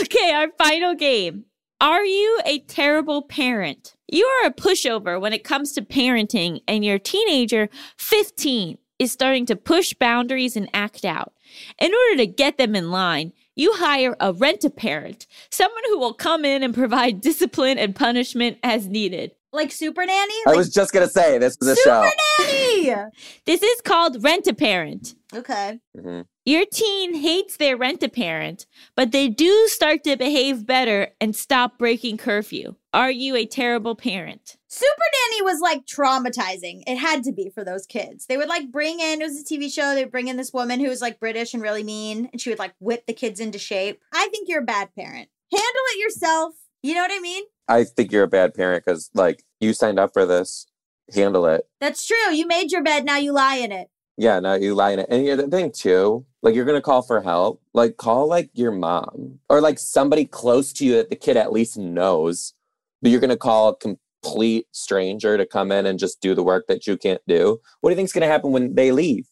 [0.00, 1.44] okay, our final game.
[1.80, 3.96] Are you a terrible parent?
[4.06, 7.68] You are a pushover when it comes to parenting, and your teenager,
[7.98, 11.32] 15, is starting to push boundaries and act out.
[11.80, 15.98] In order to get them in line, you hire a rent a parent, someone who
[15.98, 19.32] will come in and provide discipline and punishment as needed.
[19.52, 20.34] Like Super Nanny?
[20.46, 22.00] I Like was just gonna say this was a Super show.
[22.02, 22.94] Nanny!
[23.46, 25.14] This is called rent a parent.
[25.34, 25.80] okay.
[25.96, 26.24] Mhm.
[26.46, 31.34] Your teen hates their rent a parent, but they do start to behave better and
[31.36, 32.74] stop breaking curfew.
[32.92, 34.56] Are you a terrible parent?
[34.66, 34.84] Super
[35.30, 36.82] Nanny was like traumatizing.
[36.88, 38.26] It had to be for those kids.
[38.26, 40.52] They would like bring in, it was a TV show, they would bring in this
[40.52, 43.38] woman who was like British and really mean, and she would like whip the kids
[43.38, 44.00] into shape.
[44.12, 45.28] I think you're a bad parent.
[45.52, 46.54] Handle it yourself.
[46.82, 47.44] You know what I mean?
[47.68, 50.66] I think you're a bad parent because like you signed up for this.
[51.14, 51.68] Handle it.
[51.80, 52.32] That's true.
[52.32, 53.88] You made your bed, now you lie in it.
[54.16, 55.06] Yeah, now you lie in it.
[55.08, 57.62] And yeah, the thing too, like you're gonna call for help.
[57.72, 61.52] Like call like your mom or like somebody close to you that the kid at
[61.52, 62.54] least knows.
[63.02, 66.66] But you're gonna call a complete stranger to come in and just do the work
[66.68, 67.58] that you can't do.
[67.80, 69.26] What do you think's gonna happen when they leave?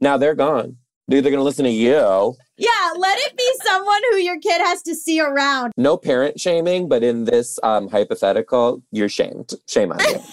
[0.00, 0.76] Now they're gone.
[1.08, 2.34] They're either gonna listen to you.
[2.58, 5.72] Yeah, let it be someone who your kid has to see around.
[5.76, 9.52] No parent shaming, but in this um hypothetical, you're shamed.
[9.68, 10.20] Shame on you.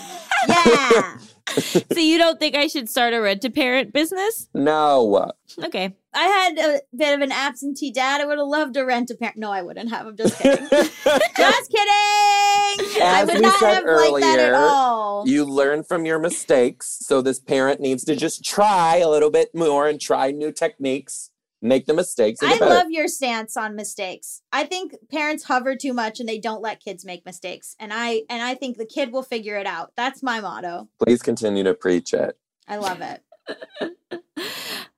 [0.47, 1.17] Yeah.
[1.57, 4.49] so you don't think I should start a rent to parent business?
[4.53, 5.31] no.
[5.63, 5.95] Okay.
[6.14, 8.22] I had a bit of an absentee dad.
[8.22, 9.38] I would have loved to rent a parent.
[9.38, 10.05] No, I wouldn't have.
[10.05, 10.68] I'm just kidding.
[10.70, 13.01] just kidding.
[13.01, 15.28] I would not have liked that at all.
[15.28, 16.99] You learn from your mistakes.
[17.01, 21.32] So this parent needs to just try a little bit more and try new techniques,
[21.61, 22.41] make the mistakes.
[22.43, 22.66] I better.
[22.66, 24.41] love your stance on mistakes.
[24.51, 27.76] I think parents hover too much and they don't let kids make mistakes.
[27.80, 29.93] And I and I think the kid will figure it out.
[29.95, 30.89] That's my motto.
[31.03, 32.38] Please continue to preach it.
[32.68, 33.24] I love it.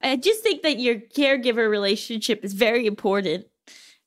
[0.02, 3.48] I just think that your caregiver relationship is very important.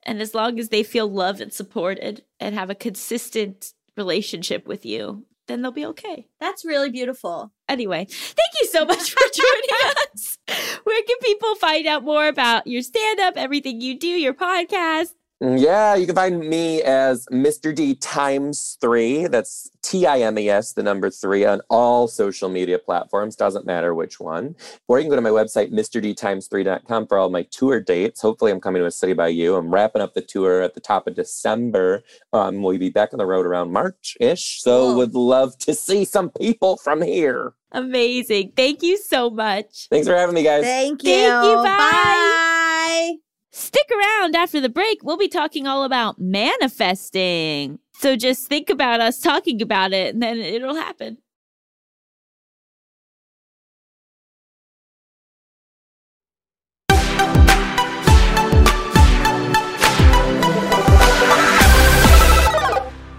[0.04, 4.86] And as long as they feel loved and supported and have a consistent relationship with
[4.86, 6.28] you, then they'll be okay.
[6.40, 7.52] That's really beautiful.
[7.68, 10.38] Anyway, thank you so much for joining us.
[10.84, 15.14] Where can people find out more about your stand up, everything you do, your podcast?
[15.40, 17.72] Yeah, you can find me as Mr.
[17.72, 19.28] D times three.
[19.28, 23.36] That's T I M E S, the number three, on all social media platforms.
[23.36, 24.56] Doesn't matter which one.
[24.88, 28.20] Or you can go to my website, MrDtimes3.com, for all my tour dates.
[28.20, 29.54] Hopefully, I'm coming to a city by you.
[29.54, 32.02] I'm wrapping up the tour at the top of December.
[32.32, 34.60] Um, we'll be back on the road around March ish.
[34.60, 34.96] So, Cool.
[34.96, 37.52] would love to see some people from here.
[37.70, 38.54] Amazing.
[38.56, 39.86] Thank you so much.
[39.88, 40.64] Thanks for having me, guys.
[40.64, 41.10] Thank you.
[41.12, 41.54] Thank you.
[41.62, 41.76] Bye.
[41.76, 43.14] Bye.
[43.58, 45.02] Stick around after the break.
[45.02, 47.80] We'll be talking all about manifesting.
[47.94, 51.18] So just think about us talking about it and then it'll happen.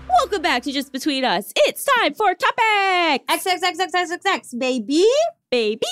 [0.07, 1.51] Welcome back to Just Between Us.
[1.57, 5.05] It's time for topics, XXXXXX, baby.
[5.51, 5.85] baby.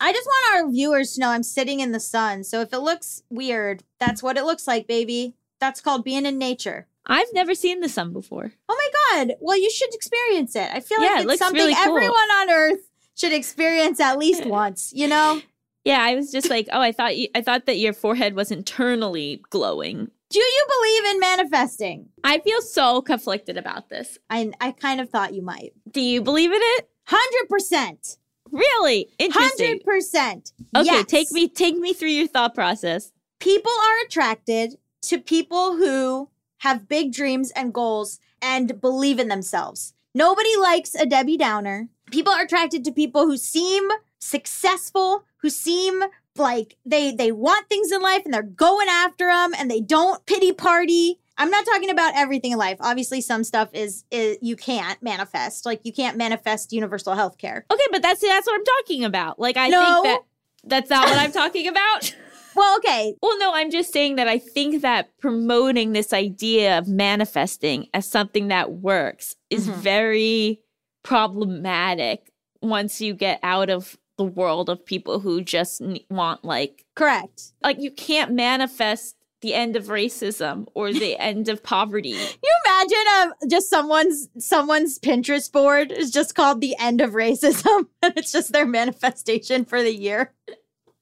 [0.00, 2.44] I just want our viewers to know I'm sitting in the sun.
[2.44, 5.34] So if it looks weird, that's what it looks like, baby.
[5.60, 6.86] That's called being in nature.
[7.06, 8.52] I've never seen the sun before.
[8.68, 9.36] Oh my God.
[9.40, 10.68] Well, you should experience it.
[10.72, 11.96] I feel Yeah, like it's looks something really cool.
[11.96, 15.40] everyone on earth should experience at least once, you know?
[15.84, 18.50] Yeah, I was just like, oh, I thought you, I thought that your forehead was
[18.50, 20.10] internally glowing.
[20.30, 22.08] Do you believe in manifesting?
[22.22, 24.18] I feel so conflicted about this.
[24.28, 25.72] I, I kind of thought you might.
[25.90, 26.90] Do you believe in it?
[27.08, 28.18] 100%.
[28.52, 29.80] Really interesting.
[29.80, 30.52] 100%.
[30.76, 31.06] Okay, Yes.
[31.06, 33.12] take me take me through your thought process.
[33.40, 36.28] people are attracted to people who
[36.58, 39.94] have big dreams and goals and believe in themselves.
[40.14, 41.88] Nobody likes a Debbie Downer.
[42.10, 43.88] People are attracted to people who seem
[44.18, 46.02] successful, who seem
[46.36, 50.24] like they they want things in life and they're going after them and they don't
[50.26, 51.20] pity party.
[51.38, 52.76] I'm not talking about everything in life.
[52.80, 55.64] Obviously some stuff is, is you can't manifest.
[55.64, 57.64] Like you can't manifest universal health care.
[57.70, 59.38] Okay, but that's that's what I'm talking about.
[59.38, 59.80] Like I No.
[60.02, 60.20] think that
[60.64, 62.14] that's not what I'm talking about.
[62.56, 66.88] Well, okay, Well, no, I'm just saying that I think that promoting this idea of
[66.88, 69.74] manifesting as something that works is Mhm.
[69.76, 70.60] very
[71.04, 72.32] problematic
[72.62, 75.80] once you get out of the world of people who just
[76.10, 77.52] want like correct.
[77.62, 82.10] like you can't manifest the end of racism or the end of poverty.
[82.10, 87.86] you imagine uh, just someone's someone's Pinterest board is just called the end of racism
[88.02, 90.32] and it's just their manifestation for the year.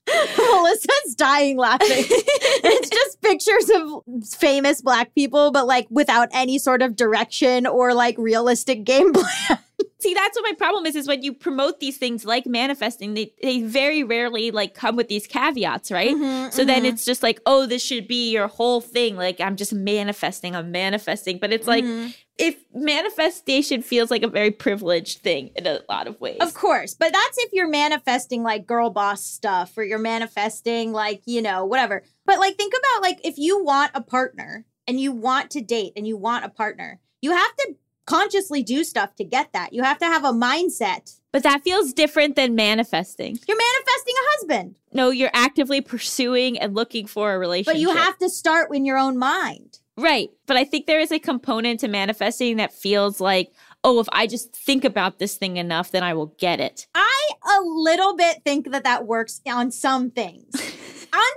[0.38, 1.88] Melissa's dying laughing.
[1.90, 7.92] it's just pictures of famous black people, but like without any sort of direction or
[7.92, 9.58] like realistic game plan.
[10.06, 13.32] See, that's what my problem is, is when you promote these things like manifesting, they,
[13.42, 16.14] they very rarely like come with these caveats, right?
[16.14, 19.16] Mm-hmm, So then it's just like, oh, this should be your whole thing.
[19.16, 21.38] Like I'm just manifesting, I'm manifesting.
[21.38, 22.10] But it's like Mm-hmm.
[22.38, 26.38] if manifestation feels like a very privileged thing in a lot of ways.
[26.40, 31.22] Of course, but that's if you're manifesting like girl boss stuff or you're manifesting like,
[31.26, 32.04] you know, whatever.
[32.24, 35.94] But like think about like if you want a partner and you want to date
[35.96, 37.74] and you want a partner, you have to
[38.06, 39.72] consciously do stuff to get that.
[39.72, 41.18] You have to have a mindset.
[41.32, 43.38] But that feels different than manifesting.
[43.46, 47.74] You're manifesting a husband, No, you're actively pursuing and looking for a relationship.
[47.74, 49.80] but you have to start in your own mind.
[49.98, 50.30] Right.
[50.46, 53.50] But I think there is a component to manifesting that feels like,
[53.82, 56.86] oh, if I just think about this thing enough, then I will get it.
[56.94, 60.54] I a little bit think that that works on some things.
[60.54, 60.60] on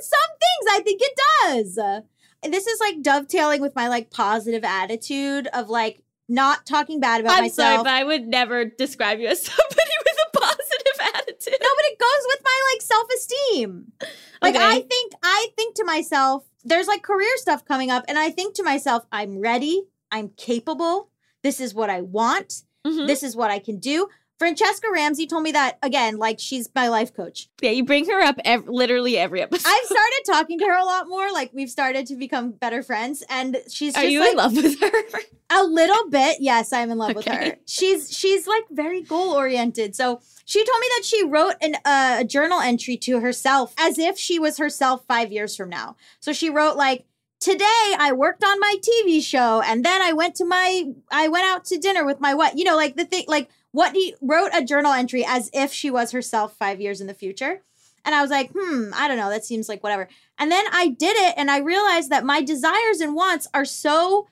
[0.02, 1.80] some things, I think it does.
[2.52, 7.38] This is like dovetailing with my like positive attitude of like not talking bad about
[7.38, 7.74] I'm myself.
[7.74, 11.58] sorry, but I would never describe you as somebody with a positive attitude.
[11.62, 13.92] no, but it goes with my like self esteem.
[14.42, 14.64] Like Okay.
[14.66, 18.56] I think I think to myself, there's like career stuff coming up, and I think
[18.56, 19.84] to myself, I'm ready.
[20.12, 21.10] I'm capable.
[21.44, 22.64] This is what I want.
[22.86, 23.08] Mhm.
[23.08, 24.08] This is what I can do.
[24.40, 27.50] Franchesca Ramsey told me that again, like she's my life coach.
[27.62, 29.68] Yeah, you bring her up ev- literally every episode.
[29.68, 31.32] I've started talking to her a lot more.
[31.32, 34.80] Like we've started to become better friends, and she's Are you like in love with
[34.80, 34.92] her?
[35.50, 36.38] a little bit.
[36.40, 37.58] Yes, I'm in love with her.
[37.66, 39.94] She's she's like very goal oriented.
[39.94, 44.00] So she told me that she wrote an, uh, a journal entry to herself as
[44.00, 45.98] if she was herself five years from now.
[46.20, 47.06] So she wrote like.
[47.42, 51.46] Today I worked on my TV show and then I went to my I went
[51.46, 54.52] out to dinner with my what you know like the thing like what he wrote
[54.54, 57.62] a journal entry as if she was herself 5 years in the future.
[58.06, 60.08] And I was like, "Hmm, I don't know, that seems like whatever."
[60.38, 64.28] And then I did it and I realized that my desires and wants are so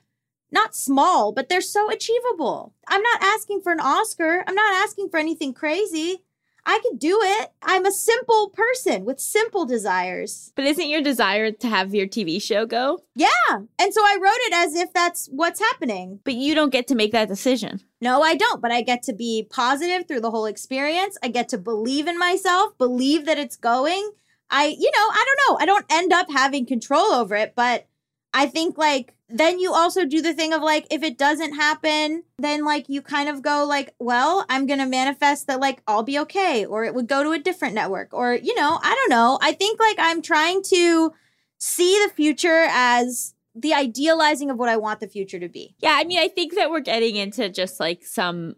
[0.50, 2.72] not small, but they're so achievable.
[2.88, 4.44] I'm not asking for an Oscar.
[4.46, 6.24] I'm not asking for anything crazy.
[6.68, 7.50] I could do it.
[7.62, 10.52] I'm a simple person with simple desires.
[10.54, 13.00] But isn't your desire to have your TV show go?
[13.14, 13.28] Yeah.
[13.48, 16.20] And so I wrote it as if that's what's happening.
[16.24, 17.80] But you don't get to make that decision.
[18.02, 21.16] No, I don't, but I get to be positive through the whole experience.
[21.22, 24.10] I get to believe in myself, believe that it's going.
[24.50, 25.58] I, you know, I don't know.
[25.62, 27.86] I don't end up having control over it, but
[28.32, 32.24] I think like then you also do the thing of like if it doesn't happen,
[32.38, 36.02] then like you kind of go like, well, I'm going to manifest that like I'll
[36.02, 39.10] be okay or it would go to a different network or you know, I don't
[39.10, 39.38] know.
[39.42, 41.12] I think like I'm trying to
[41.58, 45.74] see the future as the idealizing of what I want the future to be.
[45.80, 48.56] Yeah, I mean, I think that we're getting into just like some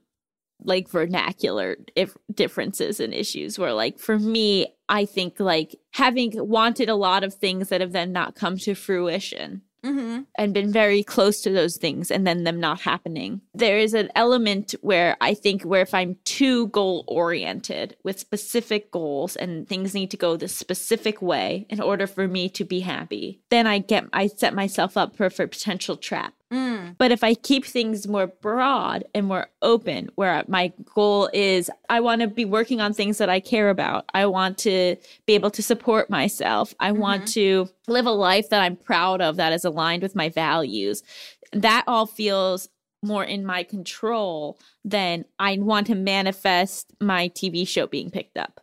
[0.64, 6.88] like vernacular if differences and issues where like for me i think like having wanted
[6.88, 10.26] a lot of things that have then not come to fruition Mhm.
[10.36, 13.40] and been very close to those things and then them not happening.
[13.54, 18.90] There is an element where I think where if I'm too goal oriented with specific
[18.90, 22.80] goals and things need to go the specific way in order for me to be
[22.80, 26.34] happy, then I get I set myself up for, for potential trap.
[26.52, 26.96] Mm.
[26.98, 32.00] But if I keep things more broad and more open, where my goal is I
[32.00, 34.96] want to be working on things that I care about, I want to
[35.26, 39.36] be able to support myself, I want to live a life that I'm proud of
[39.36, 41.02] that is aligned with my values,
[41.52, 42.68] that all feels
[43.02, 48.60] more in my control than I want to manifest my TV show being picked up.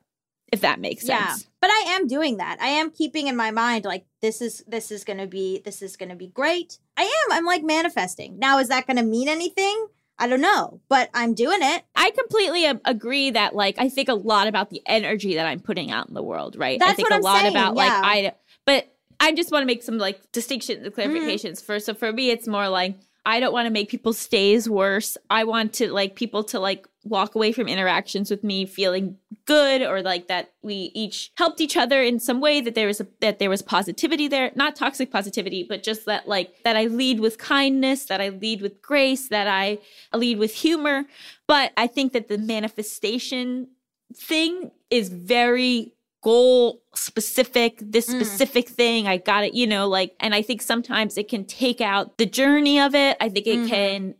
[0.52, 1.30] If that makes Yeah.
[1.30, 1.48] sense.
[1.60, 2.62] But I am doing that.
[2.62, 5.82] I am keeping in my mind like this is this is going to be this
[5.82, 6.80] is going to be great.
[6.98, 7.32] I am.
[7.32, 8.39] I'm like manifesting.
[8.39, 9.88] Now is that going to mean anything?
[10.20, 11.84] I don't know, but I'm doing it.
[11.95, 15.91] I completely agree that like I think a lot about the energy that I'm putting
[15.91, 16.80] out in the world, right?
[16.80, 17.84] That's I think what a I'm lot saying, about yeah.
[17.84, 18.32] like I
[18.66, 21.16] but I just want to make some like distinctions and Mm-hmm.
[21.16, 21.86] clarifications first.
[21.86, 22.98] So for me it's more like
[23.28, 25.18] I don't want to make people's stays worse.
[25.30, 29.82] I want to like people to like walk away from interactions with me feeling good
[29.82, 33.08] or like that we each helped each other in some way that there was a,
[33.20, 37.20] that there was positivity there, not toxic positivity, but just that like that I lead
[37.20, 39.80] with kindness, that I lead with grace, that I
[40.14, 41.04] lead with humor.
[41.48, 43.68] But I think that the manifestation
[44.16, 45.97] thing is very
[46.28, 48.16] goal specific this Mm.
[48.16, 51.80] specific thing i got it you know like and i think sometimes it can take
[51.91, 53.68] out the journey of it i think it Mhm.
[53.76, 54.16] can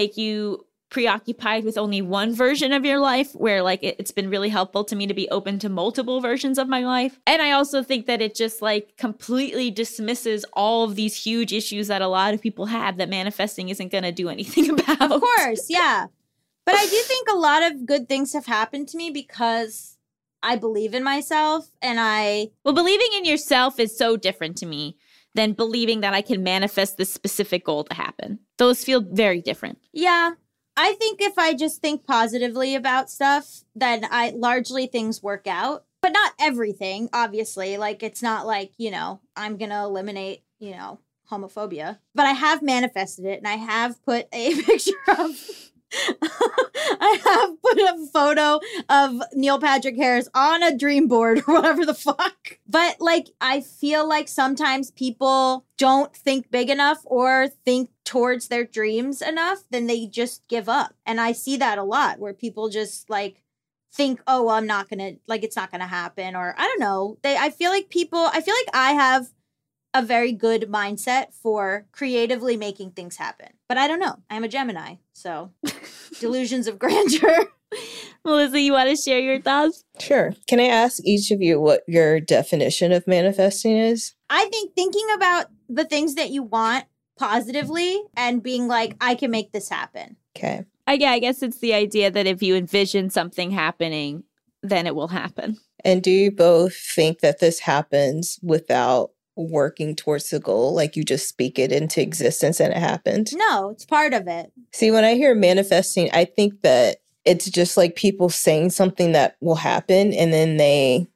[0.00, 0.66] make you
[0.96, 4.84] preoccupied with only one version of your life where like it, it's been really helpful
[4.84, 8.06] to me to be open to multiple versions of my life and i also think
[8.06, 12.40] that it just like completely dismisses all of these huge issues that a lot of
[12.42, 16.06] people have that manifesting isn't going to do anything about Of course, yeah.
[16.66, 19.91] But I do think a lot of good things have happened to me because
[20.42, 24.96] I believe in myself and I Well, believing in yourself is so different to me
[25.34, 28.40] than believing that I can manifest this specific goal to happen.
[28.58, 29.78] Those feel very different.
[29.92, 30.32] yeah,
[30.76, 35.84] I think if I just think positively about stuff, then I largely things work out.
[36.00, 37.76] But not everything, obviously.
[37.76, 40.98] Like it's not like, you know, I'm going to eliminate, you know,
[41.30, 45.70] homophobia, but I have manifested it and I have put a picture of.
[46.22, 51.84] I have put a photo of Neil Patrick Harris on a dream board or whatever
[51.84, 52.58] the fuck.
[52.66, 58.64] But like, I feel like sometimes people don't think big enough or think towards their
[58.64, 60.94] dreams enough, then they just give up.
[61.04, 63.42] And I see that a lot where people just like
[63.92, 66.34] think, oh, well, I'm not gonna, like, it's not gonna happen.
[66.34, 67.18] Or I don't know.
[67.22, 69.28] They, I feel like people, I feel like I have
[69.94, 73.48] a very good mindset for creatively making things happen.
[73.68, 74.16] But I don't know.
[74.30, 75.52] I'm a Gemini, so
[76.20, 77.48] delusions of grandeur.
[78.24, 79.84] Melissa, you want to share your thoughts?
[79.98, 80.34] Sure.
[80.46, 84.14] Can I ask each of you what your definition of manifesting is?
[84.30, 86.84] I think thinking about the things that you want
[87.18, 90.16] positively and being like, I can make this happen.
[90.36, 90.64] Okay.
[90.86, 94.24] I, yeah, I guess it's the idea that if you envision something happening,
[94.62, 95.58] then it will happen.
[95.84, 100.74] And do you both think that this happens without working towards the goal?
[100.74, 103.30] Like you just speak it into existence and it happened?
[103.34, 104.52] No, it's part of it.
[104.72, 109.36] See, when I hear manifesting, I think that it's just like people saying something that
[109.40, 111.06] will happen and then they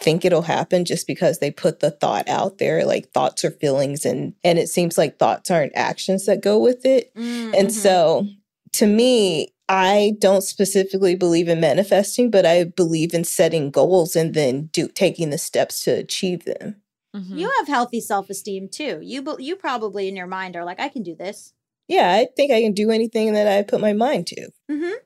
[0.00, 4.04] think it'll happen just because they put the thought out there like thoughts or feelings
[4.04, 7.72] and and it seems like thoughts aren't actions that go with it Mm, and mhm.
[7.72, 8.28] so
[8.74, 14.34] to me i don't specifically believe in manifesting but i believe in setting goals and
[14.34, 16.76] then do taking the steps to achieve them
[17.16, 17.38] Mhm.
[17.38, 18.98] you have healthy self esteem too.
[19.02, 21.52] You you probably in your mind are like, I can do this.
[21.88, 24.96] yeah i think i can do anything that i put my mind to Mm-hmm.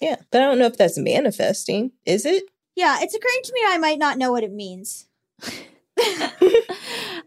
[0.00, 2.44] yeah but i don't know if that's manifesting is it
[2.76, 5.06] Yeah, it's occurring to me I might not know what it means.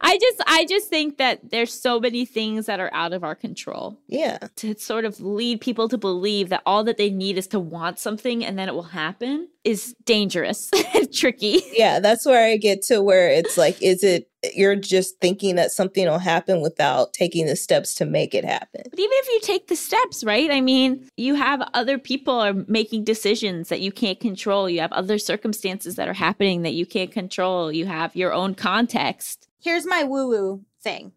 [0.02, 3.36] I just I just think that there's so many things that are out of our
[3.36, 7.48] control yeah to sort of lead people to believe that all that they need is
[7.48, 11.62] to want something and then it will happen is dangerous and tricky.
[11.72, 15.72] yeah that's where i get to where it's like is it you're just thinking that
[15.72, 19.40] something will happen without taking the steps to make it happen But even if you
[19.42, 20.52] take the steps, right?
[20.52, 24.70] I mean, you have other people are making decisions that you can't control.
[24.70, 27.72] You have other circumstances that are happening that you can't control.
[27.72, 29.48] You have your own context.
[29.60, 31.14] Here's my woo woo thing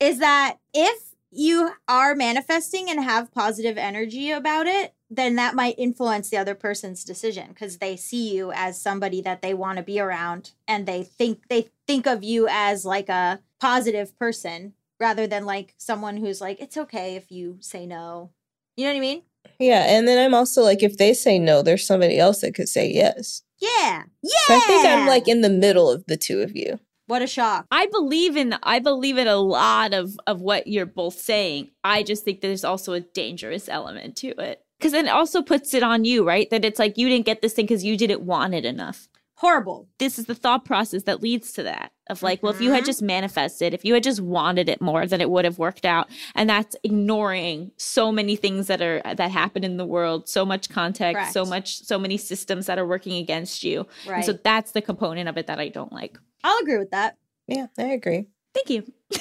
[0.00, 5.78] is that if you are manifesting and have positive energy about it, then that might
[5.78, 9.84] influence the other person's decision because they see you as somebody that they want to
[9.84, 15.26] be around and they think they think of you as like a positive person rather
[15.26, 18.30] than like someone who's like it's okay if you say no.
[18.76, 19.22] You know what I mean?
[19.58, 22.68] yeah and then i'm also like if they say no there's somebody else that could
[22.68, 24.04] say yes Yeah.
[24.22, 24.30] Yeah.
[24.46, 27.26] so i think i'm like in the middle of the two of you what a
[27.26, 27.66] shock.
[27.70, 31.70] I believe in I believe in a lot of of what you're both saying.
[31.84, 34.62] I just think there's also a dangerous element to it.
[34.80, 36.48] Cuz then it also puts it on you, right?
[36.48, 39.10] That it's like you didn't get this thing cuz you didn't want it enough.
[39.44, 39.88] Horrible.
[39.98, 41.92] This is the thought process that leads to that.
[42.08, 42.86] Of like, well, if you had Mhm.
[42.86, 46.08] just manifested, if you had just wanted it more, then it would have worked out.
[46.34, 50.68] And that's ignoring so many things that are that happen in the world, so much
[50.70, 53.86] context, so much so many systems that are working against you.
[54.06, 54.16] Right.
[54.16, 56.18] And so that's the component of it that I don't like.
[56.42, 57.16] I'll agree with that.
[57.46, 58.82] yeah i agree Thank you.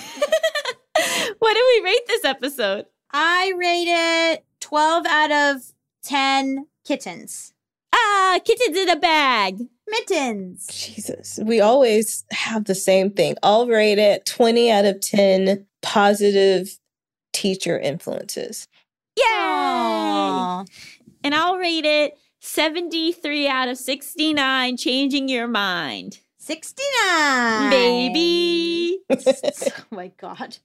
[1.40, 2.86] what do we rate this episode?
[3.12, 5.62] I rate it 12 out of
[6.04, 7.54] 10 kittens.
[7.94, 9.60] Ah, kittens in a bag.
[9.88, 10.68] Mittens.
[10.68, 16.80] jesus we always have the same thing i'll rate it 20 out of 10 positive
[17.34, 18.68] teacher influences
[19.18, 19.24] Yay!
[19.30, 20.66] Aw.
[21.24, 26.20] And I'll rate it 73 out of 69, changing your mind.
[26.46, 27.70] 69.
[27.70, 29.00] Baby.
[29.10, 30.58] oh my God.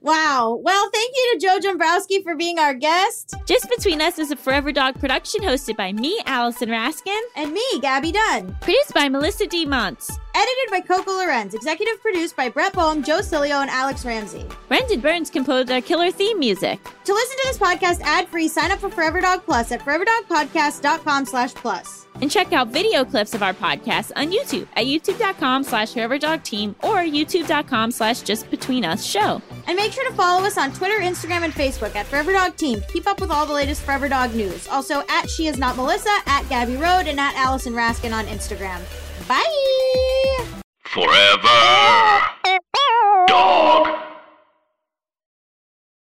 [0.00, 0.60] Wow.
[0.62, 4.36] Well, thank you to Joe Dombrowski for being our guest Just Between Us is a
[4.36, 8.54] Forever Dog production hosted by me, Allison Raskin, and me, Gabby Dunn.
[8.60, 9.66] produced by Melissa D.
[9.66, 10.08] Montz.
[10.34, 11.54] Edited by Coco Lorenz.
[11.54, 14.46] Executive produced by Brett Boehm, Joe Cilio, and Alex Ramsey.
[14.68, 16.82] Brendan Burns composed our killer theme music.
[17.04, 21.54] To listen to this podcast ad-free, sign up for Forever Dog Plus at foreverdogpodcast.com slash
[21.54, 22.06] plus.
[22.20, 26.42] And check out video clips of our podcast on YouTube at youtube.com slash foreverdogteam Dog
[26.44, 29.42] Team or youtube.com slash Just Between Us Show.
[29.66, 32.80] And make sure to follow us on Twitter, Instagram, and Facebook at Forever Dog Team
[32.80, 34.68] to keep up with all the latest Forever Dog news.
[34.68, 38.80] Also at She Is Not Melissa, at Gabby Road, and at Allison Raskin on Instagram.
[39.28, 40.62] Bye!
[40.84, 41.48] Forever.
[43.28, 44.11] Dog.